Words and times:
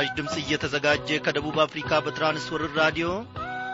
ምስራች 0.00 0.16
ድምፅ 0.18 0.34
እየተዘጋጀ 0.40 1.08
ከደቡብ 1.22 1.56
አፍሪካ 1.62 1.90
በትራንስወርር 2.02 2.72
ራዲዮ 2.80 3.06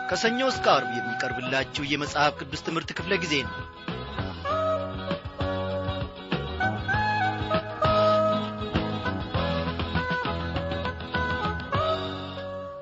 ከሰኞ 0.09 0.39
እስከ 0.51 0.65
አርብ 0.73 0.89
የሚቀርብላችሁ 0.95 1.83
የመጽሐፍ 1.89 2.31
ቅዱስ 2.39 2.61
ትምህርት 2.65 2.89
ክፍለ 2.97 3.13
ጊዜ 3.23 3.33
ነው። 3.45 3.53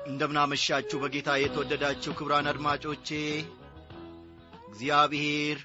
እንደምናመሻችሁ 0.08 1.00
በጌታ 1.04 1.36
የተወደዳችሁ 1.42 2.14
ክብራን 2.20 2.48
አድማጮቼ 2.52 3.10
እግዚአብሔር 4.70 5.60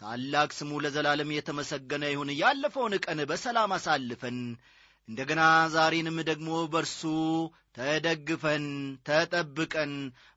ታላቅ 0.00 0.50
ስሙ 0.58 0.80
ለዘላለም 0.84 1.36
የተመሰገነ 1.36 2.04
ይሁን። 2.14 2.32
ያለፈውን 2.40 2.96
ቀን 3.06 3.20
በሰላም 3.30 3.76
አሳልፈን 3.78 4.40
እንደገና 5.08 5.42
ዛሬንም 5.74 6.16
ደግሞ 6.28 6.50
በርሱ 6.72 7.00
ተደግፈን 7.76 8.64
ተጠብቀን 9.08 9.92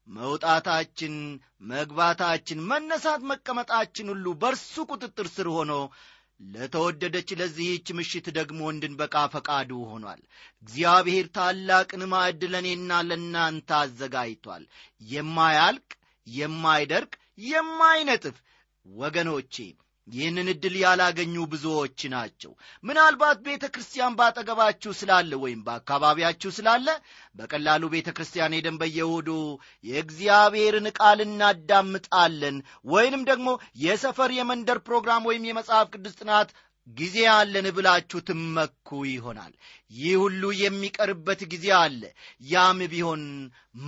መውጣታችን 0.09 1.15
መግባታችን 1.71 2.59
መነሳት 2.69 3.21
መቀመጣችን 3.31 4.09
ሁሉ 4.13 4.33
በርሱ 4.41 4.83
ቁጥጥር 4.89 5.27
ስር 5.35 5.47
ሆኖ 5.55 5.73
ለተወደደች 6.39 7.29
ለዚህች 7.39 7.87
ምሽት 7.97 8.27
ደግሞ 8.37 8.61
እንድንበቃ 8.71 9.15
ፈቃዱ 9.33 9.71
ሆኗል። 9.91 10.21
እግዚአብሔር 10.63 11.27
ታላቅን 11.35 12.03
ማዕድ 12.13 12.41
ለእኔና 12.53 13.01
ለእናንተ 13.09 13.69
አዘጋጅቷል። 13.79 14.63
የማያልቅ 15.01 15.89
የማይደርቅ 16.27 17.13
የማይነጥፍ 17.47 18.37
ወገኖቼ 18.85 19.55
ይህንን 20.11 20.47
ዕድል 20.53 20.75
ያላገኙ 20.81 21.35
ብዙዎች 21.51 21.99
ናቸው። 22.13 22.51
ምናልባት 22.83 23.37
ቤተ 23.45 23.65
ክርስቲያን 23.73 24.17
ባጠገባችሁ 24.19 24.91
ስላለ 24.99 25.31
ወይም 25.43 25.61
በአካባቢያችሁ 25.67 26.51
ስላለ 26.57 26.87
በቀላሉ 27.35 27.83
ቤተ 27.93 28.09
ክርስቲያን 28.17 28.55
ሄደን 28.57 28.79
በየሁዱ 28.81 29.29
የእግዚአብሔርን 29.83 30.89
ቃል 30.99 31.21
እናዳምጣለን 31.25 32.57
ወይንም 32.87 33.23
ደግሞ 33.29 33.49
የሰፈር 33.83 34.33
የመንደር 34.37 34.81
ፕሮግራም 34.87 35.27
ወይም 35.29 35.47
የመጽሐፍ 35.47 35.87
ቅዱስ 35.93 36.17
ጥናት 36.19 36.51
ጊዜ 36.87 37.17
አለን 37.33 37.67
ብላችሁ 37.75 38.19
ትመኩ 38.27 38.87
ይሆናል። 39.09 39.53
ይህ 39.93 40.15
ሁሉ 40.21 40.51
የሚቀርበት 40.61 41.41
ጊዜ 41.51 41.65
አለ። 41.79 42.01
ያም 42.49 42.79
ቢሆን 42.91 43.23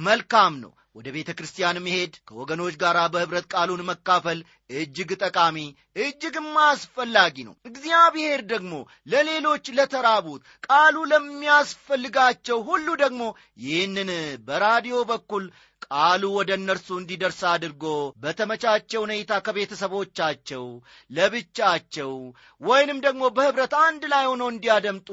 መልካም 0.04 0.56
ነው። 0.64 0.74
ወደ 0.96 1.08
ቤተ 1.14 1.30
ክርስቲያን 1.32 1.78
መሄድ 1.86 2.14
ከወገኖች 2.28 2.76
ጋር 2.82 2.98
በኅብረት 3.14 3.46
ቃሉን 3.54 3.82
መካፈል 3.88 4.40
እጅግ 4.74 5.12
ጠቃሚ 5.22 5.58
እጅግም 6.04 6.50
አስፈላጊ 6.66 7.36
ነው። 7.48 7.56
እግዚአብሔር 7.70 8.42
ደግሞ 8.52 8.74
ለሌሎች 9.08 9.66
ለተራቡት 9.78 10.44
ቃሉ 10.68 10.96
ለሚያስፈልጋቸው 11.12 12.60
ሁሉ 12.70 12.88
ደግሞ 13.02 13.24
ይህንን 13.66 14.12
በራዲዮ 14.48 14.98
በኩል 15.12 15.46
ቃሉ 15.86 16.24
ወደ 16.36 16.52
እነርሱ 16.58 16.88
እንዲደርስ 16.98 17.42
አድርጎ 17.52 17.84
በተመቻቸ 18.24 18.92
ሁኔታ 19.04 19.32
ከቤተሰቦቻቸው 19.46 20.66
ለብቻቸው 21.18 22.12
ወይንም 22.62 23.00
ደግሞ 23.06 23.24
በኅብረት 23.36 23.76
አንድ 23.82 24.04
ላይ 24.14 24.26
ሆኖ 24.32 24.44
እንዲያደምጡ 24.52 25.10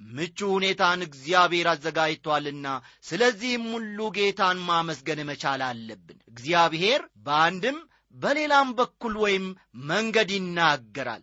ምቹ 0.00 0.38
ሁኔታን 0.52 1.00
እግዚአብሔር 1.06 1.66
አዘጋጅቷልና 1.72 2.66
ስለዚህም 3.08 3.66
ሁሉ 3.74 4.08
ጌታን 4.16 4.60
ማመስገን 4.68 5.20
መቻል 5.28 5.60
አለብን። 5.68 6.18
እግዚአብሔር 6.32 7.02
በአንድም 7.26 7.78
በሌላም 8.14 8.70
በኩል 8.78 9.14
ወይም 9.22 9.44
መንገድ 9.90 10.30
ይናገራል። 10.36 11.22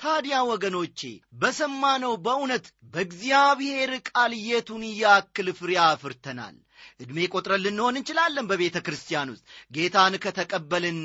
ታዲያ 0.00 0.36
ወገኖቼ 0.50 1.00
በሰማነው 1.40 2.12
በእውነት 2.24 2.66
በእግዚአብሔር 2.94 3.90
ቃል 4.08 4.32
የቱን 4.46 4.84
ያክል 5.00 5.48
ፍሬ 5.58 5.72
አፍርተናል 5.84 6.56
ዕድሜ 7.00 7.26
ቆጥረን 7.32 7.64
ልንሆን 7.64 7.98
እንችላለን 7.98 8.48
በቤተ 8.50 8.78
ክርስቲያን 8.86 9.32
ውስጥ። 9.32 9.44
ጌታን 9.72 10.16
ከተቀበልን 10.24 11.00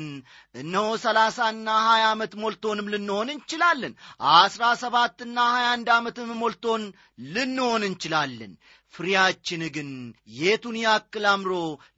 እነሆ 0.54 0.86
ሰላሳና 1.04 1.68
ሀያ 1.88 2.04
ዓመት 2.12 2.34
ሞልቶንም 2.42 2.90
ልንሆን 2.94 3.30
እንችላለን። 3.34 3.94
አስራ 4.34 4.64
ሰባትና 4.82 5.38
ሀያ 5.54 5.68
አንድ 5.74 5.90
ዓመትም 5.96 6.32
ሞልቶን 6.42 6.84
ልንሆን 7.34 7.84
እንችላለን። 7.88 8.52
ፍሬያችን 8.94 9.62
ግን 9.74 9.88
የቱን 10.36 10.76
ያክል 10.82 11.24
አምሮ 11.32 11.52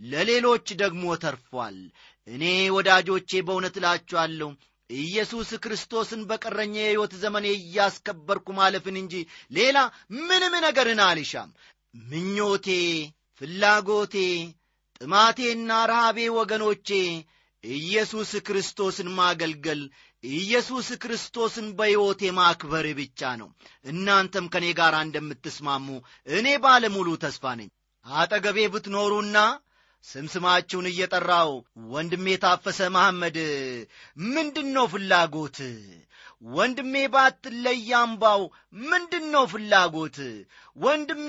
ለሌሎች 0.08 0.68
ደግሞ 0.80 1.04
ተርፏል? 1.22 1.76
እኔ 2.28 2.44
ወዳጆቼ 2.76 3.30
በእውነት 3.46 3.76
እላችኋለሁ 3.80 4.48
ኢየሱስ 4.90 5.50
ክርስቶስን 5.64 6.20
በቀረኘ 6.28 6.74
የሕይወት 6.78 7.12
ዘመኔ 7.22 7.46
እያስከበርኩ 7.56 8.46
ማለፍን 8.58 8.96
እንጂ 9.00 9.14
ሌላ 9.50 9.78
ምንም 10.20 10.54
ነገርን 10.64 11.00
አልሻም። 11.06 11.50
ምኞቴ 11.94 12.68
ፍላጎቴ 13.40 14.14
ጥማቴና 15.00 15.70
ረሃቤ 15.90 16.18
ወገኖቼ 16.38 16.88
ኢየሱስ 17.64 18.30
ክርስቶስን 18.46 19.08
ማገልገል 19.18 19.80
ኢየሱስ 20.24 20.88
ክርስቶስን 21.02 21.66
በሕይወቴ 21.78 22.30
ማክበር 22.38 22.86
ብቻ 23.00 23.30
ነው። 23.40 23.48
እናንተም 23.84 24.46
ከእኔ 24.52 24.66
ጋር 24.78 24.94
እንደምትስማሙ 25.00 25.86
እኔ 26.30 26.46
ባለሙሉ 26.64 27.08
ተስፋ 27.24 27.54
ነኝ። 27.60 27.68
አጠገቤ 28.06 28.58
ብትኖሩና 28.74 29.38
ስምስማችሁን 30.04 30.86
እየጠራው 30.90 31.50
ወንድሜ 31.92 32.26
ታፈሰ 32.44 32.80
መሐመድ 32.96 33.36
ምንድን 34.28 34.68
ነው 34.76 34.86
ፍላጎት 34.92 35.58
ወንድሜ 36.42 36.94
ባትለይ 37.14 37.88
አምባው 38.00 38.42
ምንድን 38.82 39.24
ነው 39.32 39.44
ፍላጎት? 39.52 40.18
ወንድሜ 40.76 41.28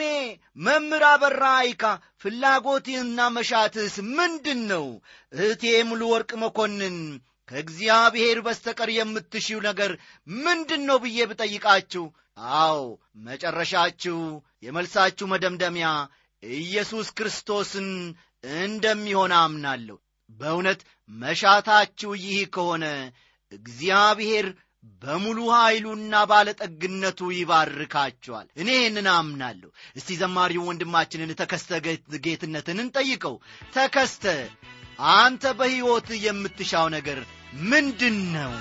መምህር 0.65 1.03
አበራ 1.09 1.43
አይካ 1.61 1.83
ፍላጎትህና 2.21 3.19
መሻትህስ 3.35 3.95
ምንድን 4.17 4.61
ነው 4.71 4.85
እህቴ 5.33 5.63
ሙሉ 5.89 6.01
ወርቅ 6.13 6.31
መኮንን 6.43 6.97
ከእግዚአብሔር 7.49 8.39
በስተቀር 8.45 8.89
የምትሺው 8.95 9.59
ነገር 9.67 9.91
ምንድን 10.39 10.81
ነው 10.89 10.97
ብዬ 11.03 11.19
ብጠይቃችሁ 11.29 12.05
አዎ 12.57 12.81
መጨረሻችሁ 13.25 14.19
የመልሳችሁ 14.63 15.25
መደምደሚያ 15.31 15.87
ኢየሱስ 16.43 17.07
ክርስቶስን 17.17 17.89
እንደሚሆን 18.61 19.31
አምናለሁ። 19.39 19.97
በእውነት 20.29 20.81
መሻታችሁ 21.09 22.11
ይህ 22.23 22.41
ከሆነ 22.55 22.85
እግዚአብሔር 23.51 24.47
በሙሉ 25.01 25.37
ኃይሉና 25.53 26.13
ባለጠግነቱ 26.29 27.19
ይባርካቸዋል። 27.35 28.47
እኔ 28.61 28.69
ይህንን 28.77 29.07
አምናለሁ። 29.13 29.69
እስቲ 29.95 30.17
ዘማሪው 30.21 30.67
ወንድማችንን 30.69 31.35
ተከስተ 31.41 31.71
ጌትነትን 32.25 32.83
እንጠይቀው። 32.85 33.35
ተከስተ 33.75 34.25
አንተ 35.15 35.53
በሕይወት 35.59 36.09
የምትሻው 36.25 36.87
ነገር 36.97 37.19
ምንድን 37.69 38.17
ነው 38.35 38.51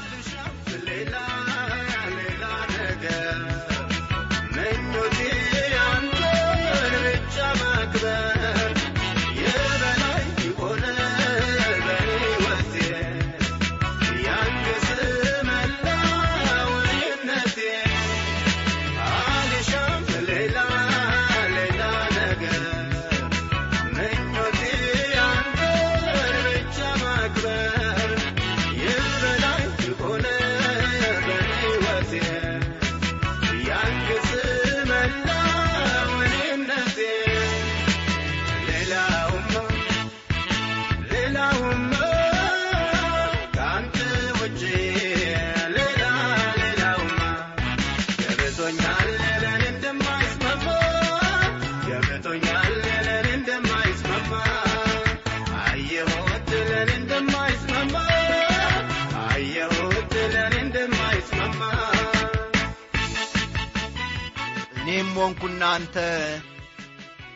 እኔም 65.19 65.25
ሆንኩ 65.25 65.44
እናንተ 65.50 65.94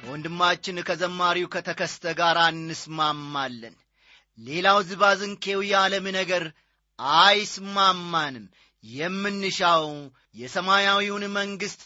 ከወንድማችን 0.01 0.77
ከዘማሪው 0.89 1.49
ከተከስተ 1.55 2.13
ጋር 2.21 2.39
እንስማማለን። 2.51 3.75
ሌላው 4.39 4.79
ዝባዝንኬው 4.89 5.61
የዓለም 5.69 6.07
ነገር 6.19 6.45
አይስማማንም። 7.19 8.45
የምንሻው 8.85 9.87
የሰማያዊውን 10.35 11.25
መንግሥት 11.39 11.83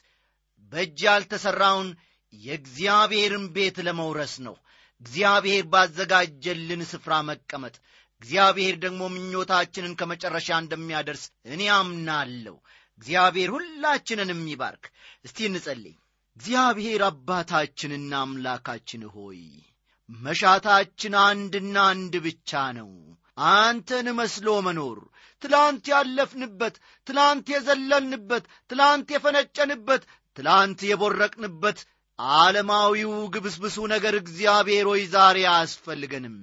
በእጅ 0.73 1.01
ያልተሠራውን 1.09 1.89
የእግዚአብሔርን 2.33 3.47
ቤት 3.57 3.79
ለመውረስ 3.89 4.35
ነው። 4.47 4.57
እግዚአብሔር 5.01 5.65
ባዘጋጀልን 5.73 6.85
ስፍራ 6.93 7.23
መቀመጥ 7.31 7.75
እግዚአብሔር 8.23 8.77
ደግሞ 8.85 9.03
ምኞታችንን 9.15 9.97
ከመጨረሻ 10.01 10.51
እንደሚያደርስ 10.63 11.25
እኔ 11.49 11.63
አምናለሁ 11.75 12.57
እግዚአብሔር 12.99 13.51
ሁላችንንም 13.55 14.43
ይባርክ። 14.51 14.85
እስቲ 15.25 15.39
እንጸልይ። 15.49 15.97
እግዚአብሔር 16.37 17.03
አባታችንና 17.09 18.13
አምላካችን 18.23 19.03
ሆይ 19.15 19.41
መሻታችን 20.09 21.15
አንድና 21.23 21.77
አንድ 21.93 22.15
ብቻ 22.27 22.51
ነው። 22.79 22.91
አንተን 23.53 24.07
መስሎ 24.19 24.49
መኖር 24.67 24.99
ትላንት 25.43 25.87
ያለፍንበት 25.93 26.75
ትላንት 27.07 27.47
የዘለልንበት 27.55 28.45
ትላንት 28.71 29.09
የፈነጨንበት 29.15 30.03
ትላንት 30.37 30.81
የቦረቅንበት 30.89 31.79
ዓለማዊው 32.39 33.15
ግብስብሱ 33.35 33.79
ነገር 33.93 34.15
እግዚአብሔር 34.21 34.87
ሆይ 34.91 35.03
ዛሬ 35.13 35.39
አያስፈልገንም። 35.51 36.37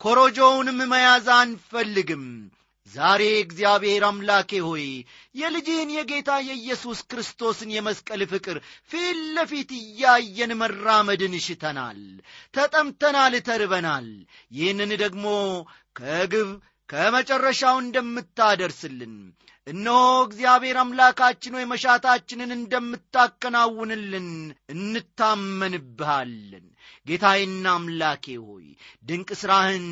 ኮሮጆውንም 0.00 0.80
መያዝ 0.92 1.28
አንፈልግም 1.36 2.24
ዛሬ 2.86 3.22
እግዚአብሔር 3.40 4.02
አምላኬ 4.04 4.60
ሆይ 4.64 4.86
የልጅህን 5.34 5.90
የጌታ 5.94 6.30
የኢየሱስ 6.46 7.00
ክርስቶስን 7.10 7.70
የመስቀል 7.74 8.22
ፍቅር 8.32 8.56
ፊት 8.90 9.18
ለፊት 9.36 9.70
እያየን 9.78 10.52
መራመድን 10.60 11.34
ሽተናል 11.44 12.00
ተጠምተናል 12.54 13.36
ተርበናል። 13.48 14.08
ይህንን 14.52 14.92
ደግሞ 15.04 15.26
ከግብ 15.96 16.50
ከመጨረሻው 16.92 17.76
እንደምታደርስልን 17.82 19.14
እነሆ 19.66 19.98
እግዚአብሔር 20.24 20.76
አምላካችን 20.80 21.54
ሆይ 21.56 21.64
መሻታችንን 21.70 22.50
እንደምታከናውንልን 22.56 24.28
እንታመንብሃለን። 24.74 26.66
ጌታዬና 27.06 27.66
አምላኬ 27.76 28.24
ሆይ 28.40 28.66
ድንቅ 29.08 29.28
ሥራህን 29.40 29.86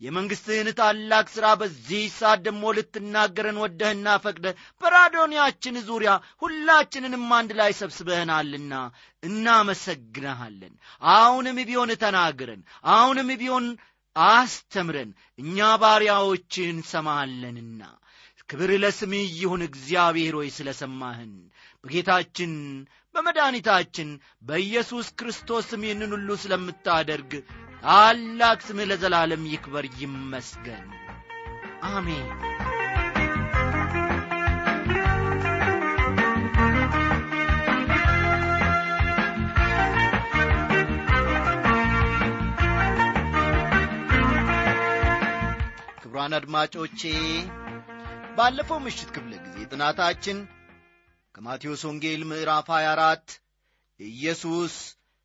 የመንግሥትህን 0.00 0.68
ታላቅ 0.80 1.24
ሥራ 1.34 1.46
በዚህ 1.60 2.02
ሰዓት 2.16 2.40
ደግሞ 2.46 2.72
ልትናገረን 2.76 3.60
ወደህና 3.62 4.16
ፈቅደ 4.24 4.46
በራዶንያችን 4.82 5.78
ዙሪያ 5.88 6.12
ሁላችንንም 6.42 7.26
አንድ 7.38 7.52
ላይ 7.60 7.72
ሰብስበህናልና 7.80 8.74
እናመሰግንሃለን። 9.22 10.74
አሁንም 11.12 11.58
ቢሆን 11.62 11.92
ተናግረን 12.02 12.62
አሁንም 12.92 13.30
ቢሆን 13.42 13.66
አስተምረን 14.16 15.10
እኛ 15.38 15.68
ባሪያዎችህ 15.82 16.66
እንሰማሃለንና። 16.72 17.82
ክብር 18.48 18.70
ለስምህ 18.82 19.26
ይሁን 19.38 19.62
እግዚአብሔር 19.66 20.34
ሆይ 20.38 20.48
ስለ 20.56 20.68
ሰማህን 20.80 21.32
በጌታችን 21.84 22.52
በመድኃኒታችን 23.14 24.08
በኢየሱስ 24.42 25.08
ክርስቶስ 25.18 25.66
ስም 25.70 25.84
ይህንን 25.86 26.12
ሁሉ 26.16 26.36
ስለምታደርግ 26.42 27.32
ታላቅ 27.84 28.58
ስምህ 28.66 28.88
ለዘላለም 28.90 29.44
ይክበር 29.52 29.86
ይመስገን። 30.00 30.86
አሜን 31.90 32.28
ክቡራን 46.22 46.36
አድማጮቼ 46.38 47.00
ባለፈው 48.36 48.78
ምሽት 48.84 49.08
ክፍለ 49.14 49.32
ጊዜ 49.44 49.56
ጥናታችን 49.70 50.38
ከማቴዎስ 51.34 51.82
ወንጌል 51.88 52.20
ምዕራፍ 52.30 52.68
24 52.74 53.34
ኢየሱስ 54.00 54.74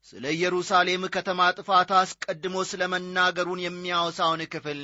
ስለ 0.07 0.23
ኢየሩሳሌም 0.35 1.03
ከተማ 1.15 1.49
ጥፋት 1.57 1.91
አስቀድሞ 1.99 2.55
ስለ 2.71 2.83
መናገሩን 2.93 3.61
የሚያወሳውን 3.65 4.43
ክፍል 4.53 4.81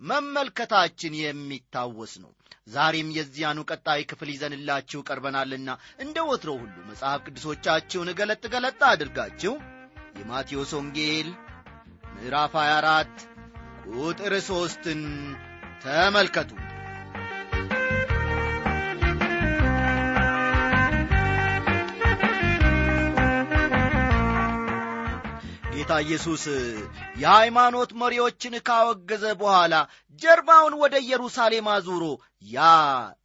መመልከታችን 0.00 1.14
የሚታወስ 1.20 2.14
ነው። 2.24 2.32
ዛሬም 2.68 3.14
የዚያኑ 3.18 3.60
ቀጣይ 3.70 4.02
ክፍል 4.12 4.30
ይዘንላችሁ 4.34 5.02
ቀርበናልና 5.08 5.70
እንደ 6.04 6.18
ወትሮ 6.30 6.52
ሁሉ 6.62 6.76
መጽሐፍ 6.90 7.20
ቅዱሶቻችሁን 7.26 8.10
ገለጥ 8.20 8.44
ገለጥ 8.54 8.80
አድርጋችሁ 8.92 9.54
የማቴዎስ 10.20 10.72
ወንጌል 10.80 11.30
ምዕራፍ 12.14 12.54
24 12.62 13.29
ቁጥር 13.92 14.34
ሦስትን 14.48 15.00
ተመልከቱ። 15.82 16.50
ጌታ 25.72 25.92
ኢየሱስ 26.04 26.42
የሃይማኖት 27.20 27.90
መሪዎችን 28.00 28.54
ካወገዘ 28.66 29.24
በኋላ 29.40 29.74
ጀርባውን 30.22 30.74
ወደ 30.82 30.94
ኢየሩሳሌም 31.04 31.66
አዙሮ 31.74 32.02
ያ 32.46 32.58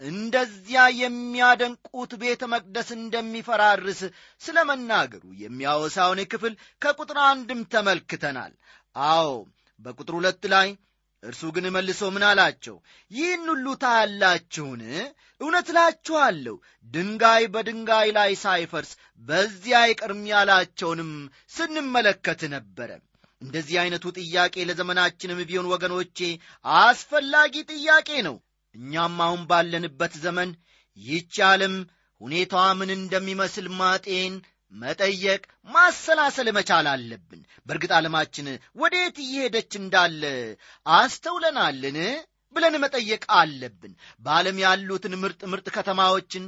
እንደዚያ 0.09 0.81
የሚያደንቁት 1.00 2.12
ቤተ 2.21 2.47
መቅደስ 2.53 2.89
እንደሚፈራርስ 2.97 4.01
ስለ 4.41 4.57
መናገሩ 4.69 5.23
የሚያወሳውን 5.44 6.21
ክፍል 6.33 6.53
ከቁጥር 6.81 7.19
አንድም 7.27 7.62
ተመልክተናል። 7.73 8.53
አዎ 8.95 9.29
በቁጥር 9.80 10.13
ሁለት 10.18 10.44
ላይ 10.54 10.68
እርሱ 11.24 11.44
ግን 11.56 11.66
መልሶ 11.75 12.01
ምን 12.16 12.24
አላቸው? 12.30 12.75
ይህን 13.12 13.44
ሁሉ 13.51 13.68
ታያላችሁን? 13.83 14.81
እውነት 15.42 15.68
እላችኋለሁ 15.72 16.56
ድንጋይ 16.94 17.44
በድንጋይ 17.54 18.10
ላይ 18.18 18.31
ሳይፈርስ 18.44 18.92
በዚያ 19.24 19.77
አይቀርም 19.86 20.22
ያላቸውንም 20.31 21.12
ስንመለከት 21.56 22.42
ነበረ። 22.56 22.89
እንደዚህ 23.42 23.75
ዐይነቱ 23.81 24.06
ጥያቄ 24.19 24.56
ለዘመናችንም 24.68 25.39
ቢሆን 25.50 25.72
ወገኖቼ 25.74 26.19
አስፈላጊ 26.80 27.56
ጥያቄ 27.74 28.10
ነው። 28.27 28.36
እኛም 28.75 29.18
አሁን 29.25 29.42
ባለንበት 29.50 30.13
ዘመን 30.24 30.50
ይህች 30.98 31.36
ዓለም 31.48 31.75
ሁኔታዋ 32.22 32.66
ምን 32.80 32.89
እንደሚመስል 32.95 33.68
ማጤን 33.80 34.33
መጠየቅ 34.73 35.41
ማሰላሰል 35.67 36.47
መቻል 36.57 36.88
አለብን። 36.94 37.41
በእርግጥ 37.67 37.91
ዓለማችን 37.98 38.48
ወዴት 38.77 39.17
እየሄደች 39.25 39.72
እንዳለ 39.81 40.24
አስተውለናልን 40.86 41.98
ብለን 42.55 42.75
መጠየቅ 42.84 43.24
አለብን። 43.38 43.93
በዓለም 44.22 44.57
ያሉትን 44.63 45.15
ምርጥ 45.24 45.41
ምርጥ 45.51 45.67
ከተማዎችን 45.75 46.43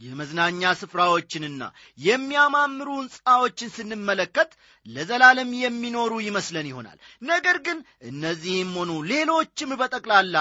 የመዝናኛ 0.00 0.70
ስፍራዎችንና 0.78 1.62
የሚያማምሩ 1.98 2.88
ሕንፃዎችን 2.98 3.72
ስንመለከት 3.74 4.50
ለዘላለም 4.86 5.50
የሚኖሩ 5.60 6.12
ይመስለን 6.24 6.66
ይሆናል። 6.70 6.98
ነገር 7.24 7.56
ግን 7.66 7.78
እነዚህም 8.10 8.72
ሆኑ 8.78 8.92
ሌሎችም 9.10 9.72
በጠቅላላ 9.80 10.36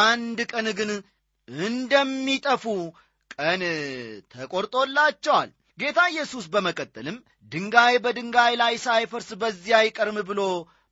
አንድ 0.00 0.40
ቀን 0.52 0.68
ግን 0.80 0.90
እንደሚጠፉ 1.48 2.64
ቀን 3.34 3.62
ተቆርጦላቸዋል 4.34 5.50
ጌታ 5.78 6.00
ኢየሱስ 6.10 6.44
በመቀጠልም 6.52 7.16
ድንጋይ 7.52 7.94
በድንጋይ 8.04 8.54
ላይ 8.60 8.74
ሳይፈርስ 8.84 9.28
በዚያ 9.40 9.76
አይቀርም 9.80 10.18
ብሎ 10.28 10.40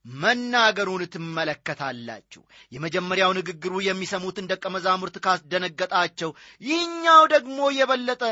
መናገሩን 0.05 1.03
ትመለከታላችሁ። 1.13 2.41
የመጀመሪያው 2.73 3.33
ንግግሩ 3.39 3.75
የሚሰሙትን 3.85 4.49
ደቀ 4.53 4.65
መዛሙርት 4.75 5.17
ካስደነገጣቸው 5.25 6.31
ይህኛው 6.63 7.23
ደግሞ 7.35 7.59
የበለጠ 7.77 8.23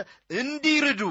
እንዲርዱ 0.41 1.03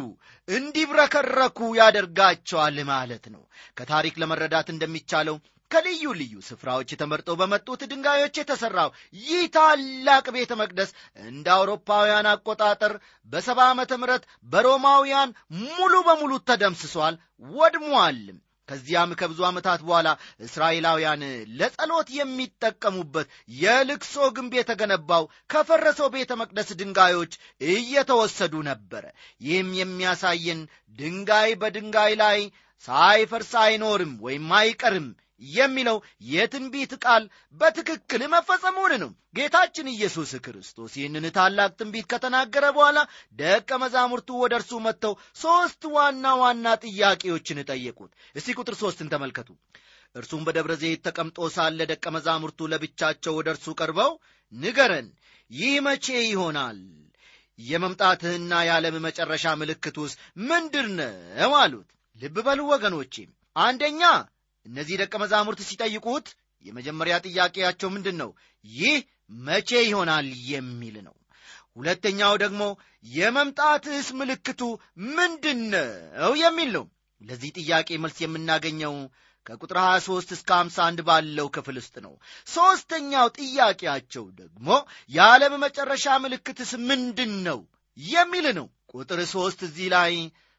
እንዲብረከረኩ 0.47 1.59
ያደርጋቸዋል 1.79 2.77
ማለት 2.91 3.25
ነው። 3.35 3.43
ከታሪክ 3.77 4.17
ለመረዳት 4.23 4.69
እንደሚቻለው 4.71 5.37
ከልዩ 5.71 6.03
ልዩ 6.19 6.35
ስፍራዎች 6.47 6.91
ተመርጠው 7.01 7.37
በመጡት 7.41 7.81
ድንጋዮች 7.91 8.35
የተሠራው 8.39 8.89
ይህ 9.21 9.43
ታላቅ 9.55 10.25
ቤተ 10.37 10.51
መቅደስ 10.61 10.91
እንደ 11.27 11.47
አውሮፓውያን 11.57 12.29
አቆጣጠር 12.33 12.93
በሰባ 13.29 13.59
ዓመተ 13.71 13.93
ምሕረት 14.01 14.23
በሮማውያን 14.53 15.35
ሙሉ 15.69 15.95
በሙሉ 16.07 16.31
ተደምስሷል 16.49 17.17
ወድሟልም 17.53 18.37
ከዚያም 18.67 19.11
ከብዙ 19.19 19.39
ዓመታት 19.47 19.79
በኋላ 19.85 20.09
እስራኤላውያን 20.45 21.21
ለጸሎት 21.59 22.09
የሚጠቀሙበት 22.17 23.27
የልክሶ 23.59 24.27
ግንብ 24.35 24.53
የተገነባው 24.57 25.23
ከፈረሰው 25.49 26.09
ቤተ 26.15 26.37
መቅደስ 26.41 26.69
ድንጋዮች 26.81 27.31
እየተወሰዱ 27.71 28.55
ነበረ 28.69 29.05
ይህም 29.41 29.71
የሚያሳየን 29.79 30.61
ድንጋይ 30.99 31.51
በድንጋይ 31.63 32.13
ላይ 32.23 32.39
ሳይፈርስ 32.87 33.51
አይኖርም 33.63 34.13
ወይም 34.25 34.47
አይቀርም 34.59 35.07
የሚለው 35.41 35.97
የትንቢት 36.29 36.93
ቃል 37.03 37.23
በትክክል 37.61 38.21
መፈጸሙን 38.33 38.93
ነው። 39.03 39.11
ጌታችን 39.35 39.91
ኢየሱስ 39.93 40.31
ክርስቶስ 40.45 40.91
ይህንን 40.99 41.25
ታላቅ 41.35 41.69
ትንቢት 41.79 42.07
ከተናገረ 42.11 42.65
በኋላ 42.75 42.99
ደቀ 43.39 43.69
መዛሙርቱ 43.83 44.29
ወደ 44.43 44.53
እርሱ 44.59 44.71
መጥተው 44.85 45.13
ሦስት 45.41 45.83
ዋና 45.95 46.33
ዋና 46.41 46.75
ጥያቄዎችን 46.85 47.65
ጠየቁት። 47.69 48.11
እስቲ 48.35 48.57
ቁጥር 48.59 48.77
ሦስትን 48.81 49.11
ተመልከቱ። 49.13 49.49
እርሱም 50.15 50.45
በደብረ 50.45 50.73
ዘይት 50.81 51.01
ተቀምጦ 51.07 51.47
ሳለ 51.55 51.79
ደቀ 51.91 52.05
መዛሙርቱ 52.15 52.69
ለብቻቸው 52.71 53.35
ወደ 53.39 53.49
እርሱ 53.53 53.67
ቀርበው 53.79 54.11
ንገረን 54.53 55.07
ይህ 55.51 55.75
መቼ 55.85 56.07
ይሆናል? 56.25 56.79
የመምጣትህና 57.59 58.51
የዓለም 58.65 58.95
መጨረሻ 59.05 59.45
ምልክቱስ 59.61 60.11
ምንድር 60.49 60.85
ነው 60.99 61.53
አሉት። 61.59 61.87
ልብ 62.19 62.37
በሉ 62.45 62.59
ወገኖቼ 62.71 63.13
አንደኛ 63.55 64.01
እነዚህ 64.65 64.99
ደቀ 65.01 65.13
መዛሙርት 65.21 65.59
ሲጠይቁት 65.67 66.27
የመጀመሪያ 66.65 67.15
ጥያቄያቸው 67.25 67.89
ምንድን 67.89 68.17
ነው 68.21 68.29
ይህ 68.65 68.97
መቼ 69.45 69.69
ይሆናል 69.85 70.27
የሚል 70.51 70.95
ነው። 71.07 71.15
ሁለተኛው 71.75 72.33
ደግሞ 72.43 72.61
የመምጣትህስ 73.13 74.07
ምልክቱ 74.19 74.61
ምንድን 75.17 75.59
ነው 75.73 76.33
የሚል 76.41 76.69
ነው። 76.77 76.85
ለዚህ 77.21 77.49
ጥያቄ 77.59 77.97
መልስ 78.03 78.17
የምናገኘው 78.21 78.95
ከቁጥር 79.45 79.77
23 79.81 80.33
እስከ 80.35 80.49
51 80.57 81.03
ባለው 81.07 81.47
ክፍል 81.55 81.77
ውስጥ 81.81 81.95
ነው። 82.05 82.13
ሦስተኛው 82.47 83.27
ጥያቄያቸው 83.37 84.25
ደግሞ 84.41 84.67
የዓለም 85.11 85.55
መጨረሻ 85.63 86.17
ምልክትስ 86.25 86.71
ምንድን 86.89 87.33
ነው 87.47 87.59
የሚል 87.97 88.47
ነው። 88.59 88.67
ቁጥር 88.93 89.19
ሦስት 89.33 89.59
እዚህ 89.67 89.87
ላይ 89.95 90.13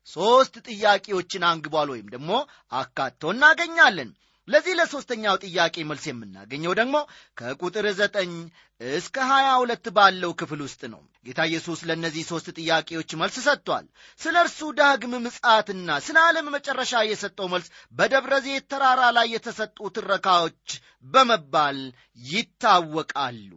ሦስት 0.06 0.54
ጥያቄዎችን 0.68 1.42
አንግቧል 1.50 1.88
ወይም 1.94 2.08
ደግሞ 2.14 2.30
አካቶ 2.72 3.32
እናገኛለን 3.34 4.10
ለዚህ 4.48 4.74
ለሦስተኛው 4.78 5.36
ጥያቄ 5.44 5.76
መልስ 5.88 6.04
የምናገኘው 6.08 6.72
ደግሞ 6.78 6.96
ከቁጥር 7.36 7.86
ዘጠኝ 7.98 8.30
እስከ 8.80 9.16
ሀያ 9.30 9.48
ሁለት 9.60 9.86
ባለው 9.96 10.30
ክፍል 10.40 10.60
ውስጥ 10.66 10.82
ነው። 10.92 11.00
ጌታ 11.26 11.40
ኢየሱስ 11.48 11.80
ለእነዚህ 11.88 12.22
ሦስት 12.30 12.46
ጥያቄዎች 12.58 13.10
መልስ 13.20 13.36
ሰጥቷል። 13.46 13.86
ስለ 14.20 14.34
እርሱ 14.44 14.60
ዳግም 14.78 15.14
ምጽአትና 15.24 15.98
ስለ 16.06 16.18
ዓለም 16.26 16.46
መጨረሻ 16.56 17.02
የሰጠው 17.06 17.48
መልስ 17.54 17.68
በደብረ 17.94 18.34
ዘይት 18.46 18.66
ተራራ 18.72 19.02
ላይ 19.18 19.28
የተሰጡ 19.34 19.78
ትረካዎች 19.96 20.64
በመባል 21.06 21.80
ይታወቃሉ። 22.30 23.50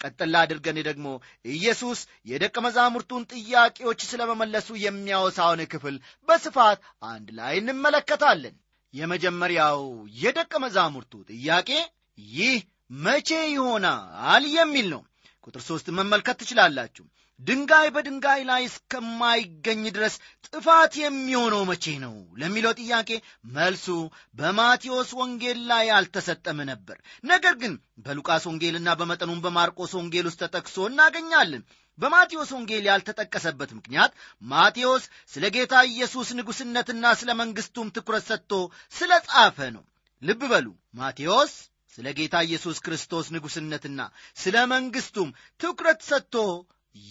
ቀጠላ 0.00 0.34
አድርገን 0.44 0.78
ደግሞ 0.88 1.06
ኢየሱስ 1.54 2.00
የደቀ 2.26 2.56
መዛሙርቱን 2.66 3.28
ጥያቄዎች 3.34 4.00
ስለ 4.10 4.22
መመለሱ 4.30 4.70
የሚያወሳውን 4.84 5.62
ክፍል 5.72 5.96
በስፋት 6.28 6.80
አንድ 7.10 7.28
ላይ 7.38 7.54
እንመለከታለን 7.62 8.56
የመጀመሪያው 8.94 9.80
የደቀ 10.22 10.52
መዛሙርቱ 10.64 11.12
ጥያቄ 11.30 11.70
ይህ 12.18 12.56
መቼ 13.04 13.30
ይሆናል 13.52 14.44
የሚል 14.56 14.86
ነው። 14.94 15.02
ቁጥር 15.44 15.62
ሦስት 15.68 15.86
መመልከት 15.98 16.38
ትችላላችሁ 16.40 17.04
ድንጋይ 17.40 17.88
በድንጋይ 17.88 18.40
ላይ 18.48 18.62
እስከማይገኝ 18.66 19.82
ድረስ 19.90 20.14
ጥፋት 20.46 20.92
የሚሆነው 21.00 21.62
መቼ 21.70 21.84
ነው 22.02 22.14
ለሚለው 22.40 22.72
ጥያቄ 22.80 23.10
መልሱ 23.54 23.86
በማቴዎስ 24.34 25.10
ወንጌል 25.20 25.60
ላይ 25.70 25.86
አልተሰጠም 25.98 26.58
ነበር። 26.70 26.96
ነገር 27.24 27.54
ግን 27.62 27.74
በሉቃስ 28.06 28.46
ወንጌልና 28.50 28.90
በመጠኑም 29.00 29.42
በማርቆስ 29.44 29.94
ወንጌል 30.00 30.26
ውስጥ 30.30 30.40
ተጠቅሶ 30.44 30.86
እናገኛለን። 30.90 31.64
በማቴዎስ 31.98 32.50
ወንጌል 32.56 32.84
ያልተጠቀሰበት 32.88 33.70
ምክንያት 33.78 34.12
ማቴዎስ 34.42 35.04
ስለ 35.32 35.46
ጌታ 35.56 35.74
ኢየሱስ 35.90 36.28
ንጉሥነትና 36.38 37.06
ስለ 37.20 37.30
መንግሥቱም 37.40 37.90
ትኩረት 37.96 38.24
ሰጥቶ 38.30 38.52
ስለ 38.92 39.12
ጻፈ 39.28 39.58
ነው። 39.76 39.84
ልብ 40.22 40.42
በሉ 40.52 40.66
ማቴዎስ 40.94 41.52
ስለ 41.94 42.08
ጌታ 42.18 42.36
ኢየሱስ 42.46 42.76
ክርስቶስ 42.84 43.26
ንጉሥነትና 43.34 44.00
ስለ 44.36 44.56
መንግሥቱም 44.72 45.28
ትኩረት 45.60 46.00
ሰጥቶ 46.08 46.34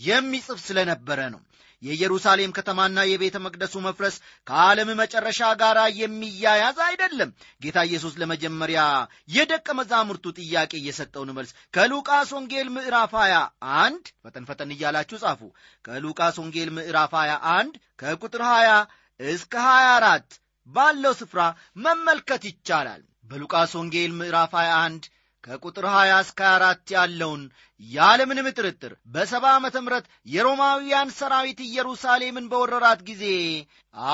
የሚጽፍ 0.02 0.60
ስለ 0.66 0.80
ነበረ 0.90 1.20
ነው። 1.34 1.42
የኢየሩሳሌም 1.84 2.54
ከተማና 2.58 3.00
የቤተ 3.10 3.38
መቅደሱ 3.44 3.76
መፍረስ 3.86 4.16
ከዓለም 4.48 4.90
መጨረሻ 5.02 5.42
ጋር 5.62 5.78
የሚያያዝ 6.00 6.78
አይደለም። 6.88 7.30
ጌታ 7.62 7.78
ኢየሱስ 7.88 8.14
ለመጀመሪያ 8.22 8.82
የደቀ 9.30 9.68
መዛሙርቱ 9.80 10.34
ጥያቄ 10.40 10.74
የሰጠውን 10.88 11.32
መልስ 11.38 11.52
ከሉቃስ 11.74 12.32
ወንጌል 12.38 12.70
ምዕራፍ 12.78 13.14
21 13.20 14.12
ፈጠን 14.26 14.48
ፈጠን 14.50 14.74
እያላችሁ 14.76 15.20
ጻፉ። 15.24 15.42
ከሉቃስ 15.86 16.38
ወንጌል 16.44 16.72
ምዕራፍ 16.78 17.14
21 17.20 17.72
ከቁጥር 18.00 18.44
20 18.50 18.76
እስከ 19.20 19.54
24 19.68 20.38
ባለው 20.68 21.14
ስፍራ 21.20 21.42
መመልከት 21.78 22.44
ይቻላል። 22.50 23.02
በሉቃስ 23.30 23.72
ወንጌል 23.80 24.12
ምዕራፍ 24.20 24.54
21 24.60 25.10
ከቁጥር 25.44 25.86
20 25.90 26.22
እስከ 26.26 26.40
24 26.50 26.94
ያለውን 26.96 27.44
ያለምንም 27.82 28.48
ጥርጥር 28.52 28.94
በሰባ 29.08 29.46
ዓመተ 29.56 29.78
ምሕረት 29.84 30.08
የሮማውያን 30.28 31.14
ሰራዊት 31.20 31.62
ኢየሩሳሌምን 31.68 32.50
በወረራት 32.52 33.02
ጊዜ 33.10 33.24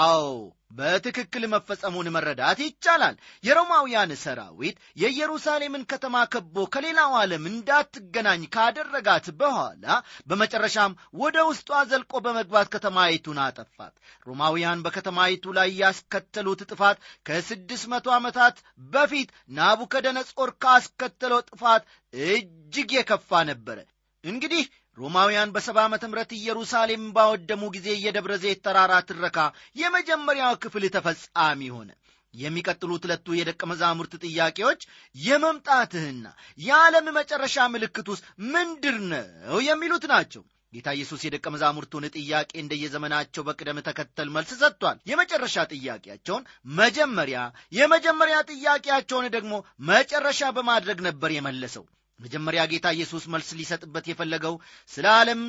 አዎ 0.02 0.28
በትክክል 0.72 1.44
መፈጸሙን 1.52 2.08
መረዳት 2.16 2.60
ይቻላል። 2.64 3.16
የሮማውያን 3.44 4.12
ሰራዊት 4.24 4.78
የኢየሩሳሌምን 5.02 5.84
ከተማ 5.92 6.16
ከቦ 6.34 6.66
ከሌላው 6.74 7.12
ዓለም 7.20 7.44
እንዳትገናኝ 7.52 8.44
ካደረጋት 8.56 9.28
በኋላ 9.42 9.86
በመጨረሻም 10.30 10.98
ወደ 11.22 11.38
ውስጧ 11.50 11.82
ዘልቆ 11.92 12.14
በመግባት 12.26 12.72
ከተማይቱን 12.76 13.40
አጠፋት። 13.46 13.94
ሮማውያን 14.28 14.84
በከተማይቱ 14.86 15.54
ላይ 15.60 15.72
ያስከተሉት 15.82 16.64
ጥፋት 16.72 16.98
ከስድስት 17.26 17.88
መቶ 17.94 18.08
ዓመታት 18.18 18.58
በፊት 18.92 19.30
ናቡከደነጾር 19.60 20.52
ካስከተለው 20.64 21.42
ጥፋት 21.50 21.84
እጅግ 22.26 22.90
የከፋ 22.96 23.42
ነበረ። 23.50 23.78
እንግዲህ 24.24 24.64
ሮማውያን 24.98 25.54
በሰባ 25.56 25.78
ዓመተ 25.86 26.04
ምሕረት 26.10 26.32
ኢየሩሳሌም 26.36 27.04
ባወደሙ 27.16 27.64
ጊዜ 27.76 27.88
የደብረ 28.04 28.34
ዘይት 28.44 28.60
ተራራ 28.66 28.94
ትረካ 29.10 29.38
የመጀመሪያው 29.76 30.54
ክፍል 30.64 30.84
ተፈጻሚ 30.96 31.62
ሆነ። 31.76 31.90
የሚቀጥሉት 32.34 33.04
ሁለቱ 33.06 33.28
የደቀ 33.36 33.62
መዛሙርት 33.72 34.14
ጥያቄዎች 34.24 34.82
የመምጣትህና 35.16 36.26
የዓለም 36.60 37.08
መጨረሻ 37.18 37.68
ምልክት 37.74 38.08
ውስጥ 38.14 38.24
ምንድር 38.54 38.98
ነው 39.12 39.60
የሚሉት 39.68 40.06
ናቸው። 40.12 40.44
ጌታ 40.74 40.90
ኢየሱስ 40.96 41.22
የደቀ 41.26 41.46
መዛሙርቱን 41.54 42.06
ጥያቄ 42.16 42.50
እንደየዘመናቸው 42.62 43.44
በቅደም 43.48 43.78
ተከተል 43.88 44.30
መልስ 44.36 44.52
ሰጥቷል። 44.62 44.98
የመጨረሻ 45.12 45.66
ጥያቄያቸውን 45.74 46.48
መጀመሪያ 46.80 47.40
የመጀመሪያ 47.80 48.38
ጥያቄያቸውን 48.52 49.28
ደግሞ 49.36 49.54
መጨረሻ 49.92 50.52
በማድረግ 50.58 51.00
ነበር 51.08 51.32
የመለሰው 51.36 51.86
መጀመሪያ 52.20 52.62
ጌታ 52.72 52.88
ኢየሱስ 52.96 53.24
መልስ 53.34 53.50
ሊሰጥበት 53.60 54.06
የፈለገው 54.10 54.56
ስለ 54.92 55.06
ዓለም 55.16 55.42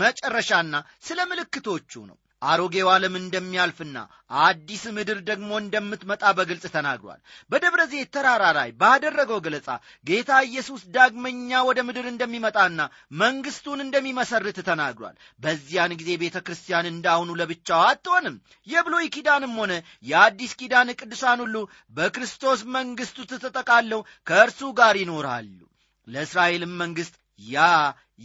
መጨረሻና 0.00 0.74
ስለ 1.02 1.20
ምልክቶቹ 1.30 1.92
ነው። 2.10 2.18
አሮጌው 2.42 2.88
ዓለም 2.92 3.14
እንደሚያልፍና 3.18 3.98
አዲስ 4.40 4.82
ምድር 4.96 5.18
ደግሞ 5.28 5.50
እንደምትመጣ 5.60 6.32
በግልጽ 6.38 6.64
ተናግሯል። 6.76 7.20
በደብረ 7.50 7.82
ዘይት 7.92 8.10
ተራራ 8.14 8.44
ላይ 8.58 8.70
ባደረገው 8.80 9.38
ገለጻ 9.44 9.68
ጌታ 10.06 10.40
ኢየሱስ 10.48 10.82
ዳግመኛ 10.96 11.60
ወደ 11.68 11.80
ምድር 11.88 12.06
እንደሚመጣና 12.12 12.80
መንግሥቱን 13.22 13.84
እንደሚመሰርት 13.86 14.58
ተናግሯል። 14.70 15.14
በዚያን 15.40 15.96
ጊዜ 16.00 16.10
ቤተ 16.22 16.38
ክርስቲያን 16.46 16.90
እንዳሁኑ 16.92 17.30
ለብቻዋ 17.40 17.82
አትሆንም። 17.90 18.38
የብሎይ 18.68 19.08
ኪዳንም 19.16 19.54
ሆነ 19.62 19.72
የአዲስ 20.04 20.54
ኪዳን 20.60 20.96
ቅዱሳን 21.00 21.42
ሁሉ 21.46 21.56
በክርስቶስ 21.96 22.62
መንግሥቱ 22.76 23.20
ተጠቃለው 23.36 24.02
ከእርሱ 24.26 24.72
ጋር 24.80 24.96
ይኖራሉ 25.02 25.60
ለእስራኤልም 26.08 26.72
መንግሥት 26.82 27.14
ያ 27.40 27.58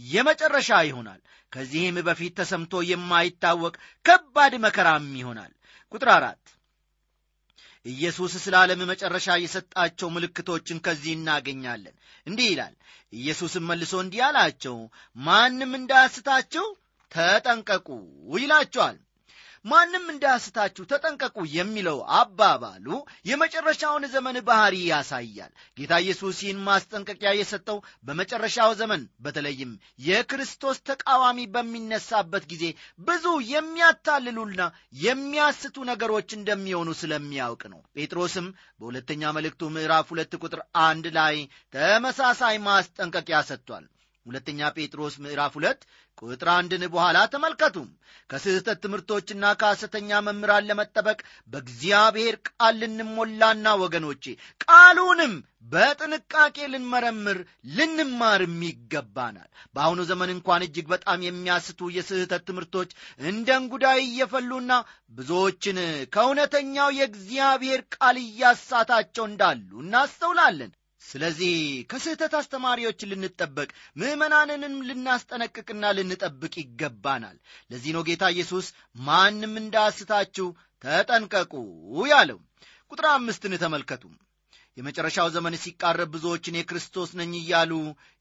የመጨረሻ 0.08 0.70
ይሆናል። 0.88 1.20
ከዚህም 1.52 1.96
በፊት 2.06 2.32
ተሰምቶ 2.38 2.80
የማይታወቅ 2.88 3.74
ከባድ 4.04 4.54
መከራም 4.64 5.06
ይሆናል። 5.20 5.52
ቁጥር 5.92 6.08
አራት 6.16 6.42
ኢየሱስ 7.86 8.32
ስለ 8.44 8.54
ዓለም 8.60 8.80
መጨረሻ 8.90 9.36
የሰጣቸው 9.38 10.08
ምልክቶችን 10.14 10.82
ከዚህ 10.86 11.12
እናገኛለን። 11.16 11.94
እንዲህ 12.26 12.48
ይላል 12.52 12.74
ኢየሱስም 13.12 13.64
መልሶ 13.70 13.94
እንዲህ 14.02 14.22
አላቸው 14.26 14.76
ማንም 15.16 15.72
እንዳያስታችሁ 15.78 16.66
ተጠንቀቁ 17.12 17.88
ይላቸዋል 18.36 18.96
ማንም 19.64 20.04
እንዳያስታችሁ 20.12 20.84
ተጠንቀቁ 20.90 21.36
የሚለው 21.54 21.98
አባባሉ 22.18 22.86
የመጨረሻውን 23.30 24.04
ዘመን 24.12 24.36
ባህሪ 24.48 24.74
ያሳያል። 24.90 25.52
ጌታ 25.78 25.92
ኢየሱስ 26.04 26.38
ይህን 26.42 26.60
ማስጠንቀቂያ 26.68 27.32
የሰጠው 27.36 27.78
በመጨረሻው 28.06 28.72
ዘመን 28.80 29.02
በተለይም 29.24 29.72
የክርስቶስ 30.08 30.78
ተቃዋሚ 30.90 31.46
በሚነሳበት 31.54 32.46
ጊዜ 32.52 32.64
ብዙ 33.08 33.24
የሚያታልሉና 33.52 34.62
የሚያስቱ 35.04 35.76
ነገሮች 35.90 36.28
እንደሚሆኑ 36.38 36.88
ስለሚያውቅ 37.00 37.62
ነው። 37.72 37.82
ጴጥሮስም 37.98 38.48
በሁለተኛ 38.80 39.32
መልእክቱ 39.36 39.70
ምዕራፍ 39.74 40.08
ሁለት 40.14 40.34
ቁጥር 40.42 40.60
አንድ 40.86 41.06
ላይ 41.18 41.36
ተመሳሳይ 41.74 42.56
ማስጠንቀቂያ 42.66 43.40
ሰጥቷል 43.48 43.86
ሁለተኛ 44.28 44.70
ጴጥሮስ 44.76 45.14
ምዕራፍ 45.22 45.52
ሁለት 45.58 45.80
ቁጥር 46.22 46.48
አንድን 46.54 46.82
በኋላ 46.92 47.18
ተመልከቱም። 47.32 47.88
ከስህተት 48.30 48.78
ትምህርቶችና 48.84 49.44
ከሐሰተኛ 49.60 50.20
መምህራን 50.26 50.66
ለመጠበቅ 50.68 51.18
በእግዚአብሔር 51.52 52.34
ቃል 52.48 52.74
ልንሞላና 52.82 53.66
ወገኖቼ 53.82 54.24
ቃሉንም 54.64 55.34
በጥንቃቄ 55.72 56.56
ልንመረምር 56.72 57.38
ልንማርም 57.76 58.58
ይገባናል። 58.68 59.48
በአሁኑ 59.74 60.00
ዘመን 60.10 60.30
እንኳን 60.34 60.64
እጅግ 60.66 60.86
በጣም 60.92 61.24
የሚያስቱ 61.26 61.90
የስህተት 61.96 62.44
ትምህርቶች 62.48 62.90
እንደ 63.26 63.48
እንጉዳይ 63.60 64.00
እየፈሉና 64.04 64.72
ብዙዎችን 65.12 65.78
ከእውነተኛው 66.14 66.90
የእግዚአብሔር 66.98 67.82
ቃል 67.96 68.18
እያሳታቸው 68.24 69.26
እንዳሉ 69.26 69.70
እናስተውላለን 69.84 70.72
ስለዚህ 71.08 71.52
ከስህተት 71.90 72.32
አስተማሪዎች 72.38 73.00
ልንጠበቅ 73.10 73.68
ምዕመናንንም 73.96 74.74
ልናስጠነቅቅና 74.88 75.92
ልንጠብቅ 75.98 76.54
ይገባናል። 76.62 77.36
ለዚህ 77.70 77.92
ነው 77.96 78.04
ጌታ 78.08 78.24
ኢየሱስ 78.34 78.66
ማንም 79.00 79.54
እንዳስታችሁ 79.62 80.48
ተጠንቀቁ 80.84 81.52
ያለው። 82.10 82.40
ቁጥር 82.92 83.06
አምስትን 83.12 83.54
ተመልከቱ። 83.62 84.04
የመጨረሻው 84.76 85.28
ዘመን 85.34 85.54
ሲቃረብ 85.62 86.10
ብዙዎች 86.14 86.44
እኔ 86.50 86.58
ክርስቶስ 86.64 87.10
ነኝ 87.20 87.32
እያሉ 87.38 87.72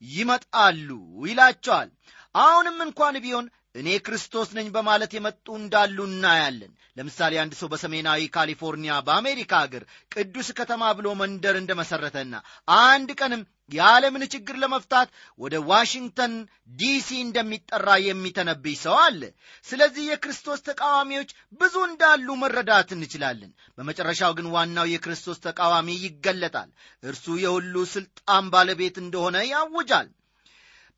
ይመጣሉ 0.01 0.89
ይላቸዋል። 1.27 1.89
አሁንም 2.35 2.77
እንኳን 2.85 3.15
ቢሆን 3.25 3.45
እኔ 3.77 3.87
ክርስቶስ 3.99 4.49
ነኝ 4.57 4.67
በማለት 4.75 5.11
የመጡ 5.15 5.45
እንዳሉ 5.57 5.97
እናያለን። 6.09 6.71
ለምሳሌ 6.97 7.33
አንድ 7.41 7.53
ሰው 7.59 7.67
በሰሜናዊ 7.71 8.21
ካሊፎርኒያ 8.35 8.93
በአሜሪካ 9.07 9.53
አገር 9.65 9.83
ቅዱስ 10.13 10.47
ከተማ 10.59 10.83
ብሎ 10.97 11.07
መንደር 11.19 11.55
እንደመሠረተና 11.59 12.33
አንድ 12.81 13.09
ቀንም 13.19 13.41
የዓለምን 13.71 14.23
ችግር 14.33 14.55
ለመፍታት 14.59 15.09
ወደ 15.39 15.55
ዋሽንግተን 15.69 16.33
ዲሲ 16.79 17.09
እንደሚጠራ 17.23 17.87
የሚተነብይ 18.03 18.75
ሰው 18.83 18.95
አለ። 19.03 19.21
ስለዚህ 19.65 20.03
የክርስቶስ 20.07 20.59
ተቃዋሚዎች 20.67 21.29
ብዙ 21.59 21.75
እንዳሉ 21.89 22.37
መረዳት 22.43 22.91
እንችላለን። 22.95 23.51
በመጨረሻው 23.77 24.33
ግን 24.37 24.47
ዋናው 24.55 24.87
የክርስቶስ 24.93 25.39
ተቃዋሚ 25.47 25.97
ይገለጣል። 26.03 26.69
እርሱ 27.03 27.25
የሁሉ 27.43 27.75
ሥልጣን 27.95 28.47
ባለቤት 28.55 28.97
እንደሆነ 29.03 29.37
ያውጃል። 29.51 30.09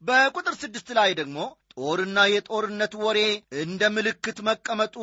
በቁጥር 0.04 0.54
ስድስት 0.62 0.90
ላይ 0.98 1.10
ደግሞ 1.18 1.38
ጦርና 1.80 2.20
የጦርነት 2.32 2.94
ወሬ 3.04 3.20
እንደ 3.64 3.82
ምልክት 3.96 4.38
መቀመጡ 4.48 4.96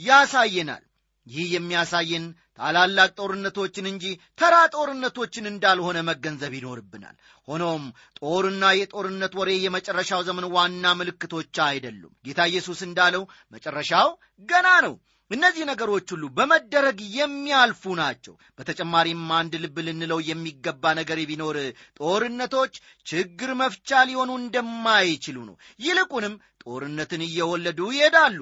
ያሳየናል። 0.00 0.82
ይህ 1.26 1.46
የሚያሳየን 1.52 2.24
ታላላቅ 2.58 3.08
ጦርነቶችን 3.18 3.86
እንጂ 3.90 4.04
ተራ 4.38 4.54
ጦርነቶችን 4.74 5.48
እንዳልሆነ 5.50 5.98
መገንዘብ 6.08 6.52
ይኖርብናል። 6.58 7.16
ሆኖም 7.48 7.82
ጦርና 8.20 8.64
የጦርነት 8.78 9.32
ወሬ 9.40 9.50
የመጨረሻው 9.58 10.22
ዘመን 10.28 10.46
ዋና 10.54 10.94
ምልክቶች 11.00 11.58
አይደሉም። 11.66 12.14
ጌታ 12.24 12.46
ኢየሱስ 12.52 12.80
እንዳለው 12.88 13.24
መጨረሻው 13.52 14.10
ገና 14.48 14.68
ነው 14.86 14.94
እነዚህ 15.30 15.64
ነገሮች 15.70 16.06
ሁሉ 16.14 16.24
በመደረግ 16.36 16.98
የሚያልፉ 17.16 17.94
ናቸው። 18.00 18.34
በተጨማሪም 18.58 19.22
አንድ 19.38 19.54
ልብ 19.62 19.76
ልንለው 19.86 20.20
የሚገባ 20.28 20.92
ነገር 20.98 21.18
ቢኖር 21.30 21.56
ጦርነቶች 22.00 22.74
ችግር 23.06 23.50
መፍቻ 23.60 24.02
ሊሆኑ 24.08 24.30
እንደማይችሉ 24.40 25.36
ነው። 25.48 25.56
ይልቁንም 25.86 26.34
ጦርነትን 26.64 27.24
እየወለዱ 27.28 27.80
ይሄዳሉ። 27.92 28.38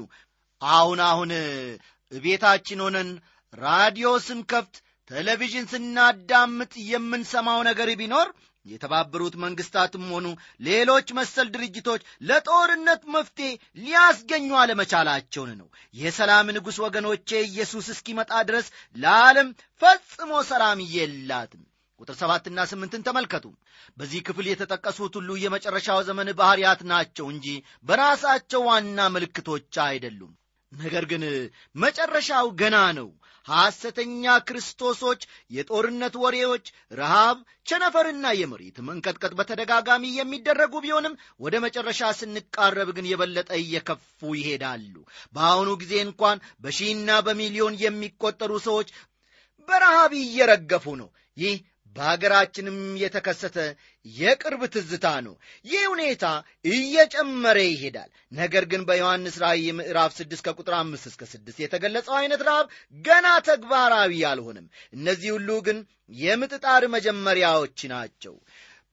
አሁን 0.62 1.00
አሁን 1.10 1.30
ቤታችን 2.12 2.82
ሆነን 2.84 3.08
ራዲዮ 3.52 4.08
ስንከፍት 4.26 4.76
ቴሌቪዥን 5.10 5.66
ስናዳምጥ 5.72 6.72
የምንሰማው 6.90 7.60
ነገር 7.68 7.88
ቢኖር 8.00 8.28
የተባበሩት 8.66 9.34
መንግስታትም 9.42 10.04
ሆኑ 10.12 10.26
ሌሎች 10.60 11.08
መሰል 11.18 11.48
ድርጅቶች 11.54 12.02
ለጦርነት 12.28 13.02
መፍትሄ 13.14 13.50
ሊያስገኙ 13.78 14.48
አለመቻላቸውን 14.60 15.52
ነው። 15.60 15.68
የሰላም 15.94 16.50
ንጉሥ 16.56 16.78
ወገኖቼ 16.86 17.28
ኢየሱስ 17.48 17.88
እስኪመጣ 17.94 18.32
ድረስ 18.50 18.68
ለዓለም 18.96 19.50
ፈጽሞ 19.82 20.32
ሰላም 20.50 20.80
የላትም። 20.94 21.62
ቁጥር 22.00 22.16
ሰባትና 22.20 22.60
ስምንትን 22.70 23.04
ተመልከቱ። 23.06 23.44
በዚህ 23.98 24.20
ክፍል 24.26 24.46
የተጠቀሱት 24.48 25.14
ሁሉ 25.18 25.30
የመጨረሻው 25.40 26.00
ዘመን 26.08 26.30
ባሕርያት 26.38 26.80
ናቸው 26.90 27.26
እንጂ 27.34 27.46
በራሳቸው 27.86 28.62
ዋና 28.68 29.06
ምልክቶች 29.14 29.74
አይደሉም 29.86 30.32
ነገር 30.74 31.04
ግን 31.10 31.22
መጨረሻው 31.76 32.48
ገና 32.60 32.76
ነው። 32.98 33.08
ሐሰተኛ 33.46 34.24
ክርስቶሶች 34.48 35.22
የጦርነት 35.50 36.14
ወሬዎች 36.22 36.66
ረሃብ 36.92 37.38
ቸነፈርና 37.66 38.26
የመሬት 38.38 38.76
መንቀጥቀጥ 38.86 39.32
በተደጋጋሚ 39.38 40.04
የሚደረጉ 40.14 40.72
ቢሆንም 40.84 41.14
ወደ 41.40 41.54
መጨረሻ 41.64 42.10
ስንቃረብ 42.20 42.90
ግን 42.96 43.08
የበለጠ 43.10 43.50
እየከፉ 43.60 44.32
ይሄዳሉ። 44.38 44.94
በአሁኑ 45.34 45.70
ጊዜ 45.82 45.94
እንኳን 46.06 46.40
በሺና 46.64 47.18
በሚሊዮን 47.26 47.76
የሚቆጠሩ 47.84 48.52
ሰዎች 48.68 48.90
በረሃብ 49.68 50.14
እየረገፉ 50.22 50.96
ነው። 51.02 51.10
ይህ 51.36 51.54
በሀገራችንም 51.96 52.78
የተከሰተ 53.00 53.56
የቅርብ 54.06 54.62
ትዝታ 54.74 55.06
ነው። 55.26 55.34
ይህ 55.64 55.82
ሁኔታ 55.92 56.24
እየጨመረ 56.70 57.58
ይሄዳል። 57.66 58.10
ነገር 58.32 58.64
ግን 58.72 58.82
በዮሐንስ 58.88 59.36
ራእይ 59.44 59.66
ምዕራፍ 59.78 60.12
6 60.18 60.44
ከቁጥር 60.46 60.74
5 60.78 61.08
እስከ 61.10 61.22
6 61.32 61.62
የተገለጸው 61.64 62.14
አይነት 62.14 62.42
ረሃብ 62.48 62.66
ገና 63.04 63.26
ተግባራዊ 63.48 64.22
አልሆንም 64.30 64.66
እነዚህ 64.92 65.32
ሁሉ 65.36 65.50
ግን 65.66 65.80
የምጥጣር 66.20 66.84
መጀመሪያዎች 66.94 67.80
ናቸው። 67.92 68.36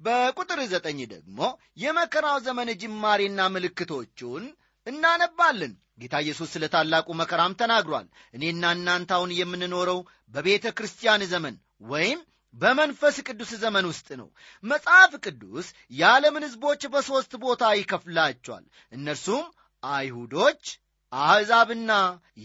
በቁጥር 0.02 0.60
ዘጠኝ 0.70 1.00
ደግሞ 1.10 1.40
የመከራው 1.78 2.38
ዘመን 2.46 2.70
ጅማሬና 2.82 3.42
ምልክቶቹን 3.56 4.46
እናነባለን። 4.88 5.74
ጌታ 6.02 6.16
ኢየሱስ 6.24 6.50
ስለ 6.54 6.66
ታላቁ 6.74 7.08
መከራም 7.20 7.58
ተናግሯል። 7.60 8.06
እኔና 8.34 8.72
እናንተ 8.78 9.12
አሁን 9.18 9.32
የምንኖረው 9.40 10.00
በቤተ 10.34 10.66
ክርስቲያን 10.78 11.24
ዘመን 11.34 11.56
ወይም 11.92 12.20
በመንፈስ 12.56 13.16
ቅዱስ 13.28 13.52
ዘመን 13.62 13.86
ውስጥ 13.90 14.08
ነው። 14.22 14.28
መጽሐፍ 14.64 15.12
ቅዱስ 15.26 15.68
የዓለምን 15.92 16.46
ሕዝቦች 16.48 16.82
በሦስት 16.94 17.34
ቦታ 17.44 17.64
ይከፍላቸዋል። 17.78 18.66
እነርሱም 18.92 19.46
አይሁዶች 19.84 20.64
አሕዛብና 21.12 21.92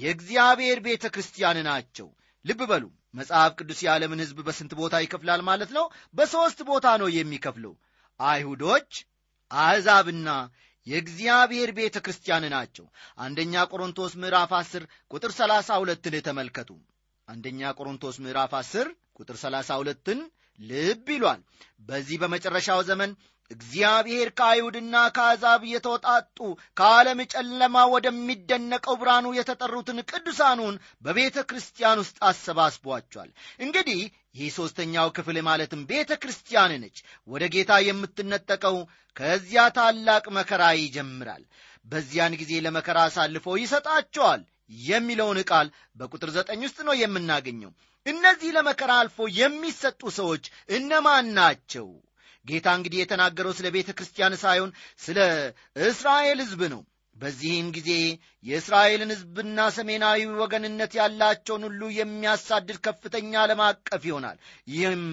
የእግዚአብሔር 0.02 0.78
ቤተ 0.86 1.06
ክርስቲያን 1.14 1.58
ናቸው። 1.68 2.08
ልብ 2.44 2.60
በሉ 2.70 2.84
መጽሐፍ 3.14 3.52
ቅዱስ 3.58 3.78
የዓለምን 3.84 4.22
ሕዝብ 4.22 4.38
በስንት 4.46 4.72
ቦታ 4.80 4.94
ይከፍላል 5.02 5.42
ማለት 5.48 5.70
ነው? 5.76 5.84
በሦስት 6.14 6.58
ቦታ 6.70 6.86
ነው 7.02 7.08
የሚከፍለው። 7.16 7.74
አይሁዶች 8.20 8.90
አሕዛብና 9.50 10.28
የእግዚአብሔር 10.86 11.70
ቤተ 11.78 11.96
ክርስቲያን 12.04 12.44
ናቸው። 12.54 12.86
አንደኛ 13.18 13.64
ቆሮንቶስ 13.70 14.12
ምዕራፍ 14.20 14.52
10 14.58 14.84
ቁጥር 15.10 15.32
32ን 15.38 16.16
ተመልከቱ። 16.26 16.70
አንደኛ 17.28 17.70
ቆሮንቶስ 17.78 18.16
ምዕራፍ 18.24 18.52
10 18.60 18.90
ቁጥር 19.16 19.36
32ን 19.42 20.20
ልብ 20.60 21.08
ይሏል። 21.14 21.40
በዚህ 21.88 22.16
በመጨረሻው 22.22 22.80
ዘመን 22.88 23.10
እግዚአብሔር 23.50 24.28
ከአይሁድና 24.38 24.94
ከአሕዛብ 25.16 25.62
የተወጣጡ 25.66 26.38
ከዓለም 26.76 27.20
ጨለማ 27.32 27.84
ወደሚደነቀው 27.92 28.94
ብርሃኑ 29.00 29.26
የተጠሩትን 29.36 29.98
ቅዱሳኑን 30.10 30.76
በቤተ 31.04 31.44
ክርስቲያን 31.50 32.02
ውስጥ 32.02 32.16
አሰባስቧቸዋል። 32.30 33.30
እንግዲህ 33.60 34.00
ይህ 34.34 34.48
ሦስተኛው 34.58 35.08
ክፍል 35.18 35.38
ማለትም 35.48 35.86
ቤተ 35.92 36.10
ክርስቲያን 36.22 36.74
ነች። 36.82 36.98
ወደ 37.28 37.44
ጌታ 37.54 37.78
የምትነጠቀው 37.86 38.78
ከዚያ 39.16 39.62
ታላቅ 39.76 40.24
መከራ 40.38 40.62
ይጀምራል። 40.80 41.44
በዚያን 41.86 42.36
ጊዜ 42.40 42.52
ለመከራ 42.64 42.98
አሳልፎ 43.08 43.56
ይሰጣቸዋል 43.60 44.40
የሚለውን 44.86 45.38
ቃል 45.50 45.66
በቁጥር 45.96 46.30
ዘጠኝ 46.36 46.62
ውስጥ 46.66 46.78
ነው 46.88 46.94
የምናገኘው 47.00 47.72
እነዚህ 48.06 48.50
ለመከራ 48.56 48.92
አልፎ 49.00 49.18
የሚሰጡ 49.38 50.00
ሰዎች 50.18 50.44
እነማን 50.70 51.28
ናቸው? 51.38 51.88
ጌታ 52.46 52.66
እንግዲህ 52.78 52.98
የተናገረው 53.00 53.52
ስለ 53.58 53.68
ቤተ 53.76 53.90
ክርስቲያን 53.98 54.34
ሳይሆን 54.42 54.70
ስለ 55.00 55.18
እስራኤል 55.86 56.38
ሕዝብ 56.44 56.62
ነው። 56.74 56.82
በዚህም 57.16 57.68
ጊዜ 57.76 57.90
የእስራኤልን 58.44 59.10
ሕዝብና 59.14 59.58
ሰሜናዊ 59.76 60.26
ወገንነት 60.40 60.92
ያላቸውን 60.98 61.62
ሁሉ 61.68 61.82
የሚያሳድድ 61.94 62.78
ከፍተኛ 62.86 63.32
ዓለም 63.42 63.60
አቀፍ 63.66 64.02
ይሆናል። 64.08 64.36
ይህም 64.68 65.04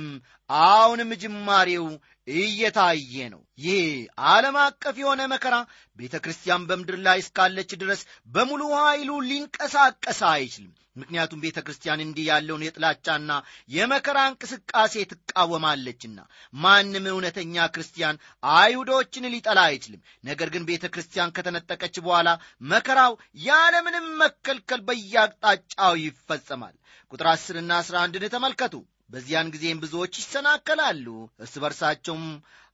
አሁንም 0.50 1.12
ጅማሬው 1.22 1.86
እየታየ 2.28 3.16
ነው። 3.34 3.42
ይህ 3.60 3.88
ዓለም 4.30 4.58
አቀፍ 4.66 4.96
የሆነ 5.02 5.22
መከራ 5.34 5.56
ቤተ 6.00 6.16
ክርስቲያን 6.26 6.68
በምድር 6.70 6.98
ላይ 7.08 7.20
እስካለች 7.24 7.72
ድረስ 7.82 8.04
በሙሉ 8.30 8.62
ኃይሉ 8.80 9.12
ሊንቀሳቀስ 9.30 10.22
አይችልም 10.32 10.74
ምክንያቱም 10.96 11.42
ቤተ 11.44 11.60
ክርስቲያን 11.66 12.04
እንዲህ 12.04 12.26
ያለውን 12.30 12.66
የጥላቻና 12.66 13.32
የመከራ 13.70 14.20
እንቅስቃሴ 14.30 15.04
ትቃወማለችና። 15.12 16.18
ማንም 16.64 17.08
እውነተኛ 17.14 17.66
ክርስቲያን 17.76 18.22
አይሁዶችን 18.56 19.30
ሊጠላ 19.34 19.60
አይችልም። 19.70 20.02
ነገር 20.24 20.50
ግን 20.56 20.68
ቤተ 20.70 20.92
ክርስቲያን 20.94 21.34
ከተነጠቀች 21.38 21.98
በኋላ 22.06 22.30
መከራው 22.72 23.16
ያለምንም 23.46 24.08
መከልከል 24.24 24.82
በየአቅጣጫው 24.88 25.96
ይፈጸማል። 26.04 26.76
ቁጥር 27.12 27.30
አስርና 27.32 27.72
አስራ 27.82 27.96
አንድን 28.06 28.26
ተመልከቱ። 28.34 28.76
በዚያን 29.10 29.52
ጊዜም 29.54 29.82
ብዙዎች 29.82 30.14
ይሰናከላሉ። 30.20 31.08
እርስ 31.40 31.56
በርሳቸውም 31.64 32.24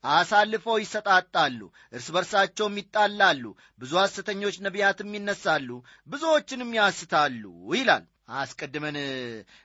አሳልፈው 0.03 0.77
ይሰጣጣሉ 0.79 1.59
እርስ 1.93 2.07
በርሳቸውም 2.15 2.79
ይጣላሉ 2.81 3.43
ብዙ 3.79 3.91
ሐሰተኞች 4.01 4.55
ነቢያትም 4.65 5.11
ይነሳሉ 5.17 5.69
ብዙዎችንም 6.07 6.71
ያስታሉ 6.79 7.43
ይላል። 7.73 8.05
አስቀድመን 8.33 8.97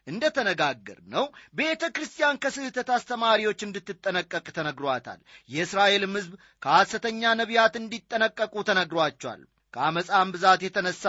እንደ 0.06 0.24
ተነጋገር 0.36 0.98
ነው 1.14 1.24
ቤተ 1.54 1.82
ክርስቲያን 1.96 2.40
ከስህተት 2.42 2.88
አስተማሪዎች 2.96 3.60
እንድትጠነቀቅ 3.66 4.46
ተነግሯታል። 4.58 5.20
የእስራኤልም 5.50 6.16
ሕዝብ 6.18 6.32
ከሐሰተኛ 6.62 7.32
ነቢያት 7.40 7.74
እንዲጠነቀቁ 7.80 8.54
ተነግሯቸዋል። 8.70 9.42
ከአመፃም 9.74 10.32
ብዛት 10.34 10.60
የተነሳ 10.64 11.04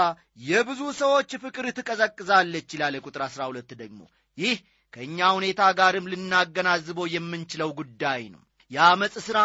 የብዙ 0.45 0.81
ሰዎች 1.01 1.31
ፍቅር 1.43 1.65
ትቀዘቅዛለች 1.77 2.69
ይላል 2.75 2.95
ቁጥር 3.05 3.23
12 3.27 3.75
ደግሞ። 3.81 4.01
ይህ 4.37 4.57
ከእኛ 4.93 5.19
ሁኔታ 5.37 5.61
ጋርም 5.79 6.09
ልናገናዝበው 6.11 7.07
የምንችለው 7.13 7.71
ጉዳይ 7.79 8.23
ነው 8.33 8.41
የአመፅ 8.71 9.15
ሥራ 9.25 9.39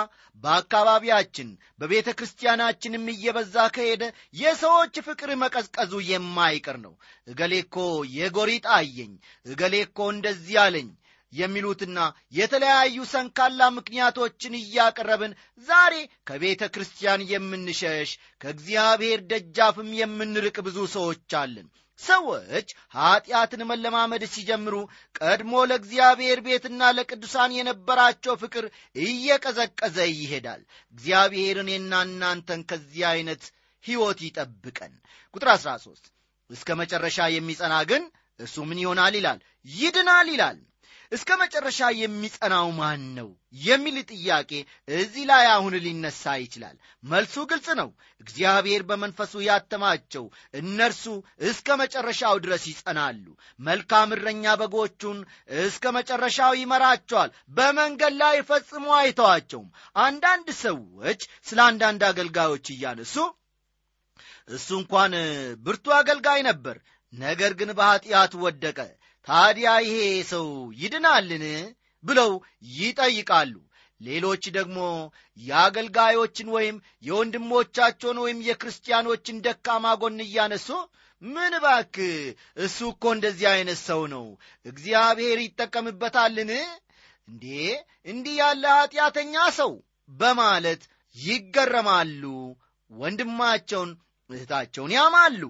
በአካባቢያችን 0.45 1.49
በቤተ 1.81 2.09
ክርስቲያናችንም 2.19 3.05
እየበዛ 3.13 3.67
ከሄደ 3.75 4.05
የሰዎች 4.35 4.95
ፍቅር 5.09 5.31
መቀዝቀዙ 5.43 5.93
የማይቀር 6.07 6.79
ነው። 6.85 6.95
እገሌኮ 7.29 7.77
የጎሪጥ 8.15 8.65
አየኝ 8.77 9.13
እገሌኮ 9.47 10.09
እንደዚህ 10.13 10.57
አለኝ 10.65 10.89
የሚሉትና 11.33 11.99
የተለያዩ 12.33 12.97
ሰንካላ 13.11 13.69
ምክንያቶችን 13.77 14.55
እያቀረብን 14.61 15.33
ዛሬ 15.69 15.95
ከቤተ 16.29 16.63
ክርስቲያን 16.75 17.27
የምንሸሽ 17.31 18.13
ከእግዚአብሔር 18.41 19.21
ደጃፍም 19.31 19.91
የምንርቅ 20.01 20.57
ብዙ 20.69 20.79
ሰዎች 20.97 21.35
አለን 21.41 21.69
ሰዎች 22.01 22.69
ኀጢአትን 22.95 23.63
መለማመድ 23.71 24.23
ሲጀምሩ 24.33 24.75
ቀድሞ 25.21 25.53
ለእግዚአብሔር 25.71 26.39
ቤትና 26.47 26.91
ለቅዱሳን 26.97 27.57
የነበራቸው 27.57 28.35
ፍቅር 28.43 28.65
እየቀዘቀዘ 29.05 29.99
ይሄዳል። 30.15 30.63
እግዚአብሔር 30.95 31.59
እኔና 31.65 32.03
እናንተን 32.09 32.63
ከዚህ 32.71 33.05
ዐይነት 33.11 33.45
ሕይወት 33.85 34.19
ይጠብቀን። 34.27 34.95
ቁጥር 35.35 35.51
13 35.57 36.11
እስከ 36.51 36.71
መጨረሻ 36.81 37.19
የሚጸና 37.33 37.75
ግን 37.91 38.03
እርሱ 38.41 38.57
ምን 38.69 38.79
ይሆናል 38.83 39.15
ይላል? 39.19 39.39
ይድናል 39.75 40.29
ይላል 40.35 40.59
እስከ 41.13 41.31
መጨረሻ 41.41 41.79
የሚጸናው 41.99 42.67
ማን 42.77 43.01
ነው 43.17 43.29
የሚል 43.63 43.97
ጥያቄ 44.11 44.51
እዚህ 44.95 45.25
ላይ 45.31 45.45
አሁን 45.55 45.75
ሊነሳ 45.85 46.35
ይችላል። 46.43 46.77
መልሱ 47.05 47.35
ግልጽ 47.51 47.69
ነው። 47.81 47.89
እግዚአብሔር 48.21 48.83
በመንፈሱ 48.91 49.33
ያተማቸው 49.47 50.25
እነርሱ 50.55 51.05
እስከ 51.49 51.77
መጨረሻው 51.83 52.37
ድረስ 52.45 52.65
ይጸናሉ። 52.71 53.25
መልካም 53.61 54.15
እረኛ 54.17 54.55
በጎቹን 54.61 55.19
እስከ 55.63 55.93
መጨረሻው 55.99 56.55
ይመራቸዋል። 56.61 57.33
በመንገድ 57.51 58.17
ላይ 58.23 58.39
ፈጽሞ 58.51 58.87
አይተዋቸውም። 59.01 59.69
አንዳንድ 60.03 60.49
ሰዎች 60.63 61.21
ስለ 61.47 61.61
አንዳንድ 61.69 62.05
አገልጋዮች 62.11 62.67
እያነሱ 62.71 63.17
እሱ 64.51 64.69
እንኳን 64.79 65.13
ብርቱ 65.65 65.87
አገልጋይ 65.97 66.41
ነበር 66.47 66.77
ነገር 67.13 67.53
ግን 67.59 67.71
በኀጢአት 67.79 68.33
ወደቀ 68.43 68.79
ታዲያ 69.29 69.71
ይሄ 69.85 69.97
ሰው 70.31 70.47
ይድናልን? 70.81 71.45
ብለው 72.05 72.31
ይጠይቃሉ። 72.75 73.55
ሌሎች 74.01 74.45
ደግሞ 74.57 74.79
የአገልጋዮችን 75.41 76.49
ወይም 76.55 76.77
የወንድሞቻቸውን 77.03 78.19
ወይም 78.25 78.39
የክርስቲያኖችን 78.47 79.43
ደካማ 79.47 79.87
ጎን 80.01 80.19
እያነሱ 80.25 80.69
ምን 81.23 81.55
ባክ 81.65 81.97
እሱ 82.65 82.79
እኮ 82.93 83.05
እንደዚህ 83.17 83.49
አይነት 83.53 83.81
ሰው 83.89 84.03
ነው 84.15 84.25
እግዚአብሔር 84.67 85.39
ይጠቀምበታልን? 85.43 86.51
እንዴ 87.29 87.45
እንዲህ 88.07 88.37
ያለ 88.41 88.65
ኀጢአተኛ 88.77 89.35
ሰው 89.59 89.73
በማለት 90.13 90.83
ይገረማሉ። 91.17 92.23
ወንድማቸውን 92.91 93.91
እህታቸውን 94.31 94.93
ያማሉ። 94.97 95.43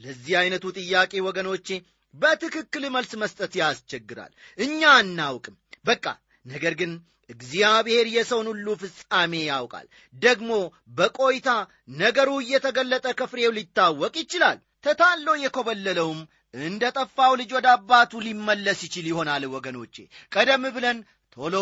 ለዚህ 0.00 0.34
ዐይነቱ 0.40 0.64
ጥያቄ 0.78 1.12
ወገኖቼ 1.26 1.68
በትክክል 2.14 2.84
መልስ 2.94 3.12
መስጠት 3.22 3.52
ያስቸግራል። 3.60 4.32
እኛ 4.58 4.80
አናውቅም። 4.98 5.56
በቃ 5.84 6.04
ነገር 6.46 6.74
ግን 6.80 6.92
እግዚአብሔር 7.30 8.06
የሰውን 8.14 8.46
ሁሉ 8.50 8.68
ፍጻሜ 8.80 9.32
ያውቃል። 9.46 9.86
ደግሞ 10.14 10.50
በቆይታ 10.96 11.50
ነገሩ 11.98 12.30
እየተገለጠ 12.40 13.06
ከፍሬው 13.20 13.54
ሊታወቅ 13.58 14.14
ይችላል። 14.22 14.58
ተታሎ 14.84 15.28
የኮበለለውም 15.40 16.20
እንደ 16.62 16.84
ጠፋው 16.96 17.32
ልጅ 17.40 17.50
ወደ 17.56 17.66
አባቱ 17.74 18.22
ሊመለስ 18.24 18.80
ይችል 18.86 19.06
ይሆናል። 19.10 19.44
ወገኖቼ 19.54 19.94
ቀደም 20.32 20.64
ብለን 20.76 20.98
ቶሎ 21.36 21.54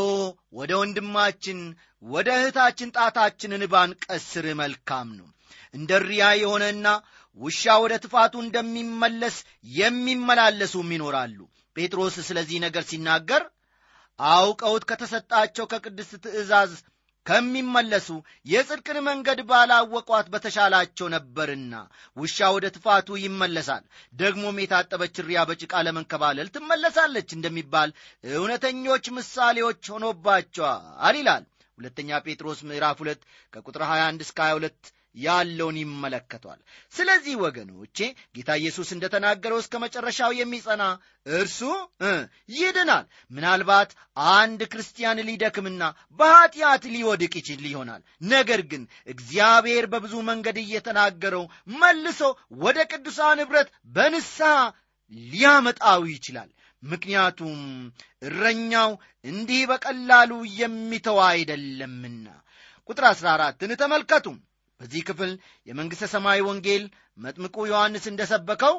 ወደ 0.53 0.73
ወንድማችን 0.81 1.59
ወደ 2.07 2.29
እህታችን 2.39 2.95
ጣታችንን 2.97 3.63
ባንቀስር 3.73 4.47
መልካም 4.61 5.09
ነው። 5.19 5.29
እንደ 5.75 5.91
ሪያ 6.05 6.25
የሆነና 6.41 6.87
ውሻ 7.39 7.75
ወደ 7.83 7.95
ትፋቱ 8.05 8.35
እንደሚመለስ 8.45 9.37
የሚመላለሱም 9.75 10.89
ይኖራሉ። 10.97 11.39
ጴጥሮስ 11.77 12.17
ስለዚህ 12.29 12.59
ነገር 12.65 12.85
ሲናገር 12.91 13.43
አውቀውት 14.19 14.85
ከተሰጣቸው 14.91 15.65
ከቅድስት 15.73 16.15
ትእዛዝ 16.25 16.73
ከሚመለሱ 17.27 18.09
የጽድቅን 18.47 18.99
መንገድ 19.09 19.41
ባላወቋት 19.49 20.27
በተሻላቸው 20.33 21.07
ነበርና 21.15 21.75
ውሻ 22.17 22.49
ወደ 22.57 22.67
ትፋቱ 22.77 23.19
ይመለሳል። 23.25 23.85
ደግሞም 24.15 24.61
የታጠበች 24.63 25.17
ሪያ 25.29 25.41
በጭቃ 25.51 25.83
ለመንከባለል 25.87 26.49
ትመለሳለች 26.55 27.29
እንደሚባል 27.37 27.91
እውነተኞች 28.35 29.07
ምሳሌዎች 29.19 29.83
ሆኖባቸዋል 29.95 31.17
ይላል። 31.21 31.45
ሁለተኛ 31.79 32.19
ጴጥሮስ 32.25 32.59
ምዕራፍ 32.69 32.99
2 33.05 33.23
ከቁጥር 33.53 33.85
21 33.89 34.25
እስከ 34.27 34.41
22 34.49 34.91
ያለውን 35.17 35.77
ይመለከቷል። 35.81 36.61
ስለዚህ 36.95 37.35
ወገኖቼ 37.43 37.99
ጌታ 38.37 38.51
ኢየሱስ 38.61 38.89
እንደተናገረው 38.97 39.59
እስከ 39.63 39.75
መጨረሻው 39.85 40.33
የሚጸና 40.37 40.83
እርሱ 41.35 41.61
ይድናል። 42.55 43.05
ምናልባት 43.31 43.91
አንድ 44.35 44.61
ክርስቲያን 44.73 45.25
ሊደክምና 45.29 45.83
በኀጢአት 46.19 46.85
ሊወድቅ 46.95 47.33
ይችል 47.41 47.65
ይሆናል። 47.71 48.03
ነገር 48.31 48.63
ግን 48.71 48.85
እግዚአብሔር 49.09 49.87
በብዙ 49.93 50.15
መንገድ 50.31 50.59
እየተናገረው 50.61 51.45
መልሶ 51.77 52.21
ወደ 52.61 52.79
ቅዱሳን 52.93 53.43
ኅብረት 53.45 53.69
በንስሐ 53.95 54.55
ሊያመጣው 55.31 56.03
ይችላል። 56.11 56.51
ምክንያቱም 56.83 57.59
እረኛው 58.23 58.91
እንዲህ 59.25 59.63
በቀላሉ 59.71 60.31
የሚተው 60.61 61.19
አይደለምና። 61.27 62.27
ቁጥር 62.89 63.05
አሥራ 63.09 63.27
አራትን 63.35 63.73
ተመልከቱም 63.81 64.39
በዚህ 64.81 65.03
ክፍል 65.09 65.33
የመንግሥተ 65.67 66.05
ሰማይ 66.13 66.41
ወንጌል 66.47 66.85
መጥምቁ 67.19 67.57
ዮሐንስ 67.71 68.05
እንደ 68.11 68.23
ሰበከው 68.31 68.77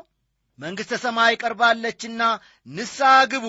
መንግሥተ 0.60 0.94
ሰማይ 1.04 1.34
ቀርባለችና 1.42 2.22
ንስሐ 2.68 3.12
ግቡ 3.32 3.46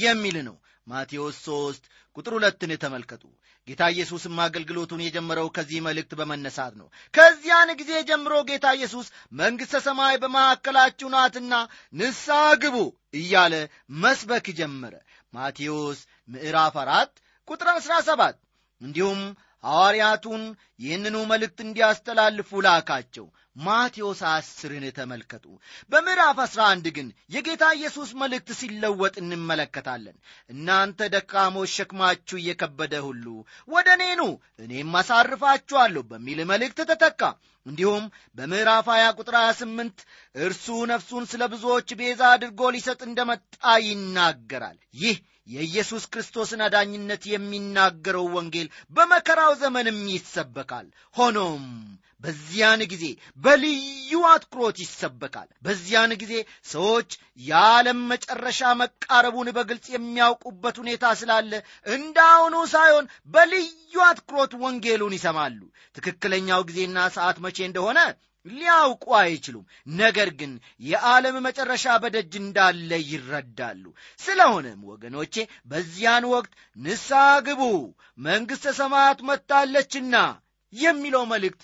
የሚል 0.00 0.36
ነው። 0.48 0.56
ማቴዎስ 0.86 1.36
3 1.44 1.86
ቁጥር 2.16 2.32
ሁለትን 2.36 2.72
ተመልከቱ። 2.82 3.22
ጌታ 3.68 3.82
ኢየሱስም 3.92 4.36
አገልግሎቱን 4.44 5.00
የጀመረው 5.04 5.48
ከዚህ 5.56 5.78
መልእክት 5.86 6.12
በመነሳት 6.18 6.74
ነው። 6.80 6.86
ከዚያን 7.14 7.70
ጊዜ 7.80 7.92
ጀምሮ 8.10 8.34
ጌታ 8.50 8.66
ኢየሱስ 8.78 9.06
መንግሥተ 9.40 9.80
ሰማይ 9.86 10.16
በማዕከላችሁ 10.22 11.08
ናትና 11.14 11.54
ንስሐ 11.94 12.38
ግቡ 12.62 12.76
እያለ 13.14 13.54
መስበክ 14.02 14.48
ጀመረ። 14.60 14.94
ማቴዎስ 15.32 16.00
ምዕራፍ 16.28 16.76
አራት 16.84 17.12
ቁጥር 17.48 17.68
አሥራ 17.74 17.94
ሰባት 18.08 18.36
እንዲሁም 18.80 19.20
ሐዋርያቱን 19.66 20.42
ይህንኑ 20.80 21.16
መልእክት 21.30 21.58
እንዲያስተላልፉ 21.64 22.60
ላካቸው። 22.66 23.26
ማቴዎስ 23.58 24.20
አስርን 24.30 24.84
ተመልከቱ። 24.96 25.44
በምዕራፍ 25.92 26.38
አሥራ 26.44 26.60
አንድ 26.72 26.86
ግን 26.96 27.06
የጌታ 27.34 27.64
ኢየሱስ 27.76 28.10
መልእክት 28.22 28.48
ሲለወጥ 28.58 29.14
እንመለከታለን። 29.22 30.16
እናንተ 30.50 31.08
ደካሞች 31.14 31.70
ሸክማችሁ 31.76 32.36
እየከበደ 32.38 32.94
ሁሉ 33.06 33.24
ወደ 33.68 33.88
እኔኑ 33.98 34.20
እኔም 34.64 34.92
አሳርፋችኋለሁ 35.00 36.02
በሚል 36.10 36.40
መልእክት 36.52 36.80
ተተካ። 36.90 37.22
እንዲሁም 37.66 38.04
በምዕራፍ 38.36 38.88
20 38.92 39.16
ቁጥር 39.18 39.36
28 39.38 40.04
እርሱ 40.40 40.76
ነፍሱን 40.92 41.24
ስለ 41.30 41.42
ብዙዎች 41.52 41.88
ቤዛ 42.00 42.20
አድርጎ 42.34 42.70
ሊሰጥ 42.76 43.00
እንደመጣ 43.08 43.54
ይናገራል። 43.86 44.78
ይህ 45.00 45.16
የኢየሱስ 45.46 46.04
ክርስቶስን 46.12 46.62
አዳኝነት 46.66 47.22
የሚናገረው 47.30 48.26
ወንጌል 48.36 48.68
በመከራው 48.96 49.52
ዘመንም 49.60 50.00
ይሰበካል። 50.12 50.86
ሆኖም 51.16 51.64
በዚያን 52.24 52.80
ጊዜ 52.92 53.04
በልዩ 53.44 54.20
አትኩሮት 54.30 54.76
ይሰበካል። 54.82 55.48
በዚያን 55.64 56.12
ጊዜ 56.22 56.34
ሰዎች 56.66 57.10
የዓለም 57.40 57.98
መጨረሻ 58.12 58.70
መቃረቡን 58.80 59.48
በግልጽ 59.56 59.86
የሚያውቁበት 59.92 60.76
ሁኔታ 60.82 61.14
ስላለ 61.20 61.52
እንዳሁኑ 61.88 62.54
ሳይሆን 62.72 63.10
በልዩ 63.34 63.94
አትኩሮት 64.06 64.54
ወንጌሉን 64.62 65.16
ይሰማሉ። 65.18 65.60
ትክክለኛው 65.96 66.62
ጊዜና 66.70 66.98
ሰዓት 67.16 67.38
መቼ 67.46 67.58
እንደሆነ 67.68 67.98
ሊያውቁ 68.52 69.06
አይችሉም። 69.20 69.64
ነገር 69.96 70.28
ግን 70.40 70.52
የዓለም 70.82 71.36
መጨረሻ 71.46 71.94
በደጅ 72.02 72.32
እንዳለ 72.42 72.90
ይረዳሉ። 73.10 73.84
ስለሆነም 74.20 74.80
ወገኖቼ 74.90 75.34
በዚያን 75.66 76.26
ወቅት 76.32 76.52
ንስሐ 76.78 77.22
ግቡ 77.46 77.62
መንግሥተ 78.18 78.74
ሰማያት 78.80 79.20
መጥታለችና 79.30 80.14
የሚለው 80.72 81.24
መልእክት 81.32 81.62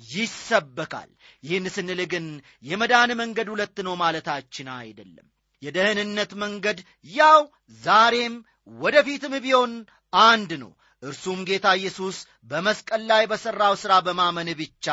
ይሰበካል። 0.00 1.10
ይህን 1.44 1.66
ስንል 1.74 2.00
ግን 2.12 2.26
የመዳን 2.64 3.10
መንገድ 3.20 3.48
ሁለት 3.52 3.76
ነው 3.86 3.94
ማለታችን 4.02 4.68
አይደለም። 4.76 5.26
የደህንነት 5.62 6.30
መንገድ 6.42 6.78
ያው 7.12 7.40
ዛሬም 7.82 8.34
ወደፊትም 8.78 9.34
ቢሆን 9.44 9.72
አንድ 10.12 10.50
ነው። 10.62 10.70
እርሱም 11.02 11.40
ጌታ 11.48 11.66
ኢየሱስ 11.78 12.16
በመስቀል 12.50 13.02
ላይ 13.10 13.22
በሠራው 13.30 13.74
ሥራ 13.82 13.92
በማመን 14.06 14.48
ብቻ 14.60 14.86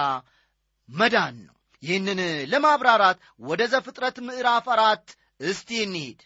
መዳን 0.89 1.35
ነው። 1.45 1.55
ይህንን 1.83 2.19
ለማብራራት 2.51 3.17
ወደ 3.41 3.61
ዘፍጥረት 3.73 4.17
ምዕራፍ 4.27 4.65
አራት 4.75 5.05
እስቲ 5.43 5.69
እንሂድ። 5.85 6.19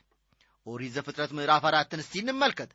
ኦሪት 0.66 0.92
ዘፍጥረት 0.98 1.32
ምዕራፍ 1.38 1.64
አራትን 1.70 2.02
እስቲ 2.04 2.14
እንመልከት። 2.24 2.72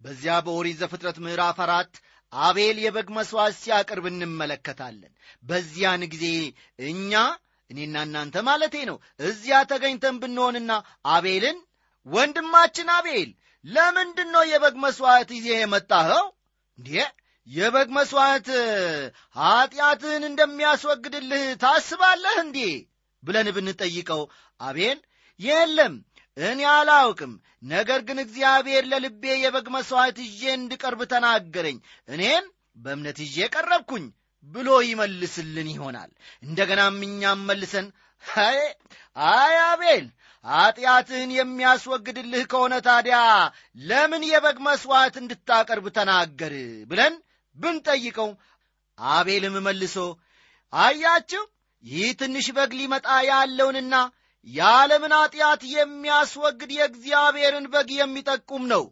በዚያ 0.00 0.34
በኦሪት 0.46 0.76
ዘፍጥረት 0.82 1.18
ምዕራፍ 1.24 1.58
አራት 1.66 1.92
አቤል 2.32 2.76
የበግ 2.82 3.08
መሥዋዕት 3.16 3.56
ሲያቀርብ 3.60 4.04
እንመለከታለን። 4.10 5.12
በዚያን 5.44 6.02
ጊዜ 6.12 6.26
እኛ 6.86 7.12
እኔና 7.70 7.96
እናንተ 8.06 8.36
ማለቴ 8.48 8.76
ነው 8.90 8.96
እዚያ 9.22 9.56
ተገኝተን 9.70 10.16
ብንሆንና 10.22 10.72
አቤልን 11.08 11.58
ወንድማችን 12.06 12.88
አቤል 12.96 13.30
ለምንድን 13.64 14.28
ነው 14.34 14.42
የበግ 14.50 14.74
መሥዋዕት 14.84 15.30
ይዜ 15.36 15.48
የመጣኸው? 15.56 16.24
እንዲህ 16.78 16.98
የበግ 17.48 17.88
መሥዋዕት 17.96 18.48
ኀጢአትህን 19.36 20.24
እንደሚያስወግድልህ 20.28 21.44
ታስባለህ 21.62 22.36
እንዴ? 22.44 22.58
ብለን 23.22 23.48
ብንጠይቀው 23.56 24.22
አቤል 24.60 24.98
የለም 25.40 25.94
እኔ 26.36 26.60
አላውቅም። 26.72 27.32
ነገር 27.70 28.00
ግን 28.08 28.18
እግዚአብሔር 28.24 28.84
ለልቤ 28.90 29.24
የበግ 29.38 29.66
መሥዋዕት 29.74 30.18
ይዤ 30.24 30.42
እንድቀርብ 30.58 31.00
ተናገረኝ። 31.12 31.78
እኔም 32.08 32.44
በእምነት 32.78 33.18
ይዤ 33.24 33.48
ቀረብኩኝ 33.54 34.04
ብሎ 34.48 34.68
ይመልስልን 34.86 35.68
ይሆናል። 35.72 36.10
እንደገናም 36.42 36.98
እኛም 37.06 37.40
መልሰን 37.48 37.88
አይ 39.16 39.54
አቤል 39.64 40.06
ኀጢአትህን 40.44 41.30
የሚያስወግድልህ 41.34 42.44
ከሆነ 42.52 42.74
ታዲያ 42.86 43.16
ለምን 43.82 44.22
የበግ 44.28 44.58
መሥዋዕት 44.66 45.16
እንድታቀርብ 45.20 45.86
ተናገር 45.96 46.54
ብለን 46.90 47.14
ብንጠይቀው 47.56 48.30
አቤልም 48.98 49.56
መልሶ 49.66 49.96
አያችሁ 50.72 51.44
ይህ 51.84 52.08
ትንሽ 52.20 52.46
በግ 52.56 52.72
ሊመጣ 52.78 53.08
ያለውንና 53.28 53.94
የዓለምን 54.46 55.12
ኀጢአት 55.16 55.62
የሚያስወግድ 55.72 56.70
የእግዚአብሔርን 56.76 57.66
በግ 57.72 57.90
የሚጠቁም 57.96 58.64
ነው 58.72 58.84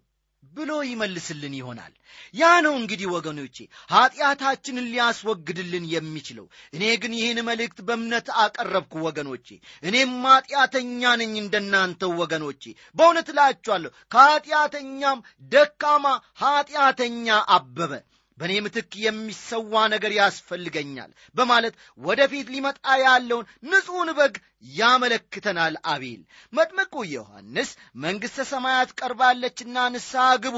ብሎ 0.43 0.73
ይመልስልን 0.89 1.55
ይሆናል። 1.59 1.93
ያ 2.35 2.51
ነው 2.65 2.75
እንግዲህ 2.79 3.09
ወገኖቼ 3.15 3.57
ኀጢአታችንን 3.93 4.87
ሊያስወግድልን 4.93 5.85
የሚችለው። 5.93 6.47
እኔ 6.75 6.85
ግን 7.03 7.13
ይህን 7.19 7.39
መልእክት 7.49 7.79
በእምነት 7.89 8.29
አቀረብኩ 8.43 8.95
ወገኖቼ። 9.07 9.49
እኔም 9.83 10.13
ኀጢአተኛ 10.29 11.15
ነኝ 11.21 11.35
እንደናንተው 11.43 12.13
ወገኖቼ። 12.21 12.63
በእውነት 12.97 13.31
እላችኋለሁ 13.35 13.93
ከኀጢአተኛም 14.13 15.25
ደካማ 15.53 16.07
ኀጢአተኛ 16.43 17.27
አበበ 17.51 17.93
በእኔ 18.41 18.55
ምትክ 18.65 18.93
የሚሰዋ 19.03 19.83
ነገር 19.95 20.13
ያስፈልገኛል 20.19 21.11
በማለት 21.37 21.75
ወደፊት 22.01 22.49
ሊመጣ 22.55 22.77
ያለውን 23.03 23.49
ንጹሕን 23.71 24.11
በግ 24.19 24.35
ያመለክተናል። 24.79 25.75
አቤል 25.93 26.21
መጥምቁ 26.53 26.95
ዮሐንስ 27.13 27.71
መንግሥተ 28.03 28.47
ሰማያት 28.53 28.93
ቀርባለችና 29.01 29.77
ንስሐ 29.95 30.27
ግቡ 30.45 30.57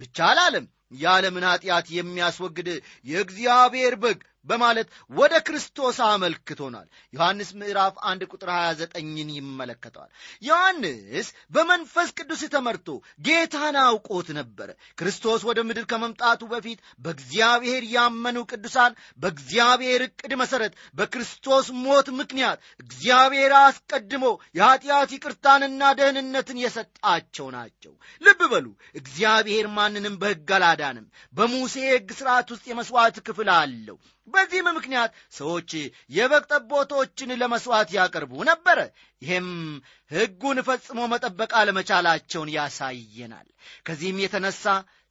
ብቻ 0.00 0.18
አላለም። 0.30 0.66
የዓለምን 0.94 1.46
ኀጢአት 1.48 1.86
የሚያስወግድ 1.94 2.68
የእግዚአብሔር 3.10 3.94
በግ 4.02 4.20
በማለት 4.48 4.88
ወደ 5.10 5.34
ክርስቶስ 5.46 5.98
አመልክቶናል። 6.08 6.86
ዮሐንስ 7.12 7.50
ምዕራፍ 7.58 7.94
1 8.08 8.26
ቁጥር 8.30 8.50
29ን 8.54 9.30
ይመለከተዋል። 9.36 10.10
ዮሐንስ 10.42 11.26
በመንፈስ 11.54 12.08
ቅዱስ 12.18 12.42
ተመርቶ 12.54 12.88
ጌታን 13.26 13.78
አውቆት 13.82 14.28
ነበረ። 14.38 14.68
ክርስቶስ 14.98 15.40
ወደ 15.48 15.58
ምድር 15.68 15.84
ከመምጣቱ 15.90 16.42
በፊት 16.52 16.78
በእግዚአብሔር 17.04 17.82
ያመኑ 17.94 18.38
ቅዱሳን 18.50 18.92
በእግዚአብሔር 19.22 20.02
ዕቅድ 20.08 20.32
መሠረት 20.40 20.72
በክርስቶስ 20.98 21.66
ሞት 21.82 22.08
ምክንያት 22.18 22.58
እግዚአብሔር 22.80 23.52
አስቀድሞ 23.60 24.24
የኀጢአት 24.58 25.10
ይቅርታንና 25.14 25.82
ደህንነትን 25.98 26.62
የሰጣቸው 26.62 27.48
ናቸው። 27.56 27.92
ልብ 28.22 28.40
በሉ 28.52 28.66
እግዚአብሔር 29.00 29.66
ማንንም 29.76 30.14
በሕግ 30.20 30.50
አላዳንም። 30.58 31.06
በሙሴ 31.34 31.74
ሕግ 31.90 32.08
ሥርዓት 32.18 32.48
ውስጥ 32.52 32.64
የመሥዋዕት 32.70 33.18
ክፍል 33.26 33.48
አለው 33.56 33.98
በዚህም 34.34 34.68
ምክንያት 34.76 35.10
ሰዎች 35.32 35.70
የበግ 36.10 36.44
ጠቦቶችን 36.52 37.36
ለመሥዋዕት 37.40 37.90
ያቀርቡ 37.96 38.32
ነበረ 38.48 38.78
ይህም 39.22 39.48
ሕጉን 40.10 40.58
ፈጽሞ 40.66 41.00
መጠበቅ 41.12 41.50
አለመቻላቸውን 41.60 42.52
ያሳየናል። 42.56 43.48
ከዚህም 43.86 44.22
የተነሳ 44.22 44.64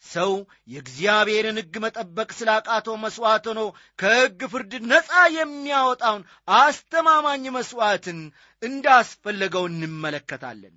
ሰው 0.03 0.32
የእግዚአብሔርን 0.73 1.60
ሕግ 1.62 1.75
መጠበቅ 1.86 2.30
ስላቃተው 2.38 2.95
መሥዋዕት 3.03 3.45
ሆኖ 3.49 3.62
ከሕግ 3.99 4.41
ፍርድ 4.51 4.73
ነፃ 4.91 5.10
የሚያወጣውን 5.36 6.23
አስተማማኝ 6.58 7.45
መሥዋዕትን 7.56 8.19
እንዳስፈለገው 8.62 9.65
እንመለከታለን 9.71 10.75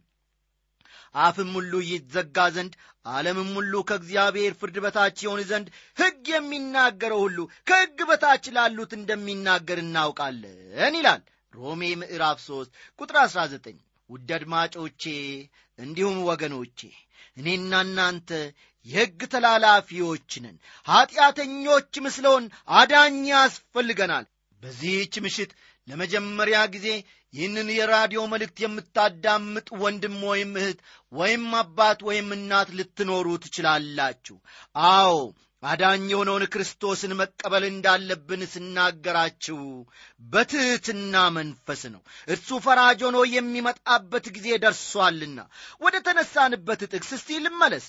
አፍም 1.14 1.50
ሁሉ 1.56 1.72
ይዘጋ 1.86 2.46
ዘንድ 2.54 2.72
ዓለምም 3.06 3.50
ሁሉ 3.58 3.74
ከእግዚአብሔር 3.88 4.52
ፍርድ 4.60 4.76
በታች 4.84 5.18
የሆን 5.24 5.40
ዘንድ 5.50 5.68
ሕግ 5.98 6.24
የሚናገረው 6.32 7.20
ሁሉ 7.24 7.38
ከሕግ 7.66 8.00
በታች 8.10 8.46
ላሉት 8.56 8.92
እንደሚናገር 8.98 9.78
እናውቃለን 9.84 10.96
ይላል 10.98 11.22
ሮሜ 11.52 11.82
ምዕራፍ 12.00 12.40
3 12.44 12.68
ቁጥር 12.98 13.16
19 13.22 13.78
ውድ 14.10 14.28
አድማጮቼ 14.36 15.02
እንዲሁም 15.78 16.18
ወገኖቼ 16.28 16.80
እኔና 17.36 17.72
እናንተ 17.86 18.30
የሕግ 18.86 19.20
ተላላፊዎች 19.32 20.30
ነን። 20.44 20.56
ኀጢአተኞች 20.86 21.92
ምስለውን 22.04 22.44
አዳኝ 22.74 23.18
ያስፈልገናል። 23.32 24.26
በዚህች 24.60 25.14
ምሽት 25.24 25.50
ለመጀመሪያ 25.88 26.58
ጊዜ 26.74 26.88
ይህንን 27.34 27.68
የራዲዮ 27.72 28.20
መልእክት 28.30 28.58
የምታዳምጥ 28.62 29.68
ወንድም 29.82 30.16
ወይም 30.28 30.52
እህት 30.60 30.78
ወይም 31.12 31.44
አባት 31.60 32.00
ወይም 32.08 32.28
እናት 32.36 32.70
ልትኖሩ 32.78 33.26
ትችላላችሁ። 33.44 34.36
አዎ 34.90 35.14
አዳኝ 35.62 36.04
የሆነውን 36.10 36.44
ክርስቶስን 36.52 37.12
መቀበል 37.18 37.64
እንዳለብን 37.68 38.42
ስናገራችሁ 38.52 39.58
በትሕትና 40.30 41.14
መንፈስ 41.34 41.82
ነው። 41.94 42.02
እርሱ 42.28 42.60
ፈራጅ 42.64 43.00
ሆኖ 43.06 43.18
የሚመጣበት 43.34 44.26
ጊዜ 44.36 44.48
ደርሷልና። 44.64 45.40
ወደ 45.82 45.96
ተነሳንበት 46.06 46.82
ጥቅስ 46.92 47.12
እስቲ 47.18 47.40
ልመለስ 47.46 47.86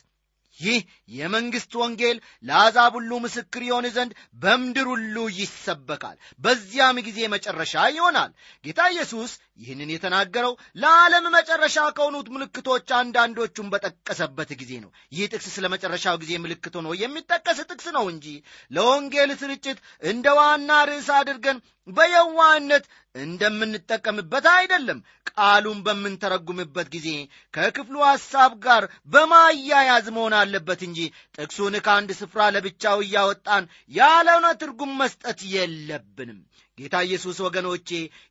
ይህ 0.62 0.80
የመንግሥት 1.12 1.74
ወንጌል 1.82 2.18
ለአሕዛብ 2.44 2.94
ሁሉ 2.98 3.12
ምስክር 3.24 3.64
የሆን 3.68 3.88
ዘንድ 3.96 4.12
በምድር 4.42 4.88
ሁሉ 4.94 5.16
ይሰበካል። 5.38 6.18
በዚያም 6.42 7.00
ጊዜ 7.08 7.20
መጨረሻ 7.34 7.84
ይሆናል። 7.92 8.32
ጌታ 8.66 8.82
ኢየሱስ 8.94 9.32
ይህንን 9.62 9.90
የተናገረው 9.94 10.54
ለዓለም 10.82 11.26
መጨረሻ 11.36 11.78
ከሆኑት 11.98 12.28
ምልክቶች 12.36 12.88
አንዳንዶቹን 13.00 13.68
በጠቀሰበት 13.74 14.52
ጊዜ 14.62 14.72
ነው። 14.84 14.90
ይህ 15.12 15.30
ጥቅስ 15.34 15.48
ስለ 15.56 15.68
መጨረሻው 15.74 16.18
ጊዜ 16.24 16.32
ምልክት 16.44 16.76
ሆኖ 16.80 16.90
የሚጠቀስ 17.02 17.60
ጥቅስ 17.70 17.88
ነው 17.98 18.06
እንጂ 18.14 18.26
ለወንጌል 18.72 19.32
ስርጭት 19.42 19.80
እንደ 20.12 20.28
ዋና 20.40 20.72
ርዕስ 20.90 21.10
አድርገን 21.20 21.60
በየዋህነት 21.88 22.86
እንደምንጠቀምበት 23.16 24.46
አይደለም። 24.52 25.00
ቃሉን 25.32 25.80
በምንተረጉምበት 25.86 26.88
ጊዜ 26.96 27.08
ከክፍሉ 27.54 27.96
ሐሳብ 28.08 28.52
ጋር 28.66 28.84
በማያያዝ 29.14 30.08
መሆን 30.16 30.34
አለበት 30.40 30.82
እንጂ 30.88 31.00
ጥቅሱን 31.38 31.76
ከአንድ 31.86 32.12
ስፍራ 32.20 32.50
ለብቻው 32.56 33.00
እያወጣን 33.06 33.66
ያለውነ 33.92 34.48
ትርጉም 34.62 34.94
መስጠት 35.02 35.42
የለብንም 35.54 36.40
ጌታ 36.82 36.96
ኢየሱስ 37.06 37.38
ወገኖቼ 37.46 37.90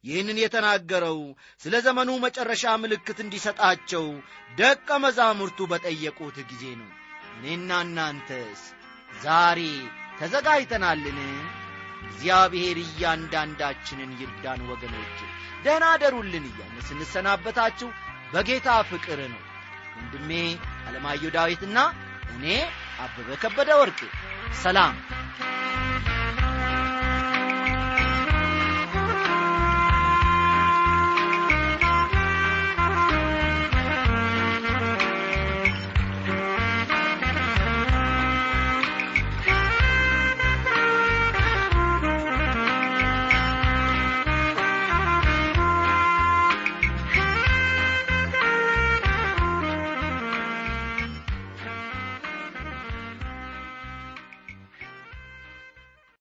ይህንን 0.09 0.39
የተናገረው 0.43 1.19
ስለ 1.63 1.75
ዘመኑ 1.87 2.11
መጨረሻ 2.25 2.73
ምልክት 2.83 3.19
እንዲሰጣቸው 3.25 4.07
ደቀ 4.59 4.89
መዛሙርቱ 5.05 5.69
በጠየቁት 5.73 6.39
ጊዜ 6.51 6.65
ነው። 6.81 6.91
እኔና 7.37 7.71
እናንተስ 7.87 8.63
ዛሬ 9.23 9.61
ተዘጋጅተናልን? 10.21 11.19
እግዚአብሔር 12.11 12.79
እያንዳንዳችንን 12.83 14.11
ይርዳን 14.21 14.61
ወገኖች 14.71 15.17
ደህና 15.65 15.85
አደሩልን 15.95 16.45
እያለ 16.51 16.77
ስንሰናበታችሁ 16.89 17.89
በጌታ 18.33 18.69
ፍቅር 18.91 19.21
ነው። 19.33 19.43
ወንድሜ 19.97 20.31
አለማየሁ 20.87 21.31
ዳዊትና 21.37 21.79
እኔ 22.33 22.45
አበበ 23.01 23.29
ከበደ 23.43 23.71
ወርቅ። 23.81 24.01
ሰላም 24.63 24.95